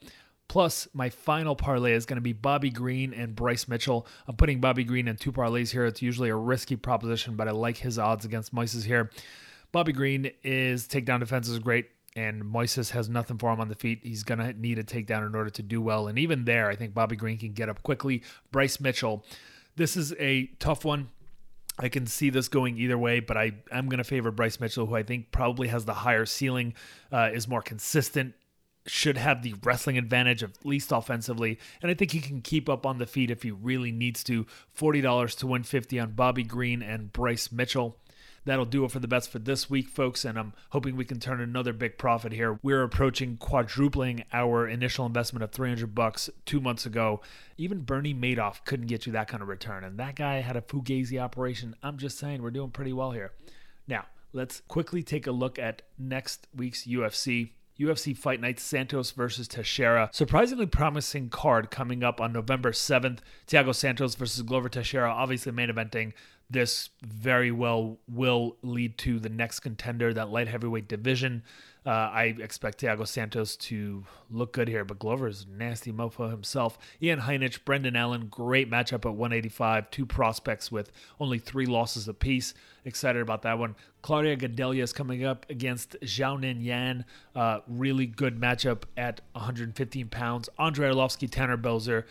[0.52, 4.06] Plus, my final parlay is going to be Bobby Green and Bryce Mitchell.
[4.28, 5.86] I'm putting Bobby Green in two parlays here.
[5.86, 9.10] It's usually a risky proposition, but I like his odds against Moises here.
[9.72, 13.76] Bobby Green is takedown defense is great, and Moises has nothing for him on the
[13.76, 14.02] feet.
[14.04, 16.10] He's going to need a takedown in order to do well.
[16.10, 18.22] And even there, I think Bobby Green can get up quickly.
[18.52, 19.24] Bryce Mitchell,
[19.78, 21.12] this is a tough one.
[21.82, 24.86] I can see this going either way, but I am going to favor Bryce Mitchell,
[24.86, 26.76] who I think probably has the higher ceiling,
[27.12, 28.36] uh, is more consistent,
[28.86, 31.58] should have the wrestling advantage, at least offensively.
[31.82, 34.46] And I think he can keep up on the feet if he really needs to.
[34.78, 37.98] $40 to win 50 on Bobby Green and Bryce Mitchell.
[38.44, 41.20] That'll do it for the bets for this week, folks, and I'm hoping we can
[41.20, 42.60] turn another big profit here.
[42.64, 47.22] We're approaching quadrupling our initial investment of 300 bucks two months ago.
[47.58, 50.62] Even Bernie Madoff couldn't get you that kind of return, and that guy had a
[50.62, 51.76] fugazi operation.
[51.84, 53.32] I'm just saying, we're doing pretty well here.
[53.88, 57.52] Now, let's quickly take a look at next week's UFC.
[57.80, 60.10] UFC Fight Night Santos versus Teixeira.
[60.14, 63.20] Surprisingly promising card coming up on November 7th.
[63.48, 66.14] Thiago Santos versus Glover Teixeira, obviously main eventing
[66.52, 71.44] this very well will lead to the next contender, that light heavyweight division.
[71.84, 76.78] Uh, I expect Thiago Santos to look good here, but Glover's nasty mofo himself.
[77.02, 79.90] Ian Heinisch, Brendan Allen, great matchup at 185.
[79.90, 82.54] Two prospects with only three losses apiece.
[82.86, 83.76] Excited about that one.
[84.04, 87.06] Claudia Gadelha is coming up against Xiaonan Yan.
[87.36, 90.50] Uh, really good matchup at 115 pounds.
[90.60, 92.04] Andrei Arlovski, Tanner Boser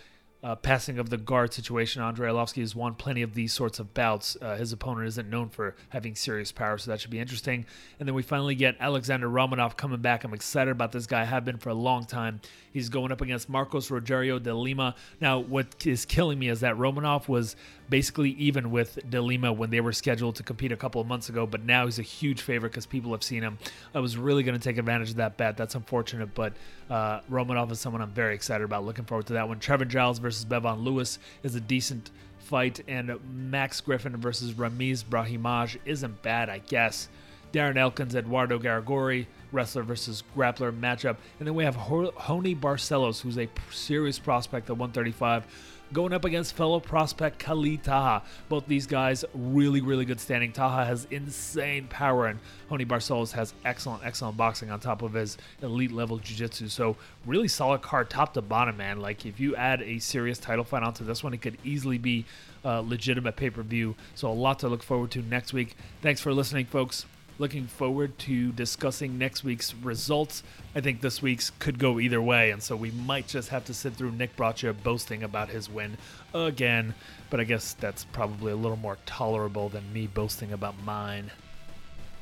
[0.42, 2.02] uh, passing of the guard situation.
[2.02, 4.36] Andrei Arlovski has won plenty of these sorts of bouts.
[4.40, 7.66] Uh, his opponent isn't known for having serious power, so that should be interesting.
[7.98, 10.24] And then we finally get Alexander Romanov coming back.
[10.24, 11.22] I'm excited about this guy.
[11.22, 12.40] I have been for a long time.
[12.72, 14.94] He's going up against Marcos Rogerio de Lima.
[15.20, 17.56] Now, what is killing me is that Romanov was
[17.90, 21.28] basically even with de Lima when they were scheduled to compete a couple of months
[21.28, 23.58] ago, but now he's a huge favorite because people have seen him.
[23.94, 25.56] I was really going to take advantage of that bet.
[25.56, 26.54] That's unfortunate, but
[26.88, 28.84] uh, Romanov is someone I'm very excited about.
[28.84, 29.58] Looking forward to that one.
[29.58, 35.76] Trevor Giles versus Bevon Lewis is a decent fight, and Max Griffin versus Ramiz Brahimaj
[35.84, 37.08] isn't bad, I guess.
[37.52, 41.16] Darren Elkins, Eduardo Garagorri, wrestler versus grappler matchup.
[41.38, 45.44] And then we have Raoni Barcelos, who's a serious prospect at 135,
[45.92, 48.24] going up against fellow prospect Khalid Taha.
[48.48, 50.52] Both these guys really, really good standing.
[50.52, 52.38] Taha has insane power, and
[52.70, 56.68] Raoni Barcelos has excellent, excellent boxing on top of his elite level jiu-jitsu.
[56.68, 56.96] So
[57.26, 59.00] really solid card top to bottom, man.
[59.00, 62.24] Like if you add a serious title fight onto this one, it could easily be
[62.64, 63.96] uh, legitimate pay-per-view.
[64.14, 65.76] So a lot to look forward to next week.
[66.02, 67.06] Thanks for listening, folks.
[67.40, 70.42] Looking forward to discussing next week's results.
[70.74, 73.72] I think this week's could go either way, and so we might just have to
[73.72, 75.96] sit through Nick Braccia boasting about his win
[76.34, 76.94] again.
[77.30, 81.30] But I guess that's probably a little more tolerable than me boasting about mine.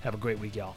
[0.02, 0.76] Have a great week, y'all.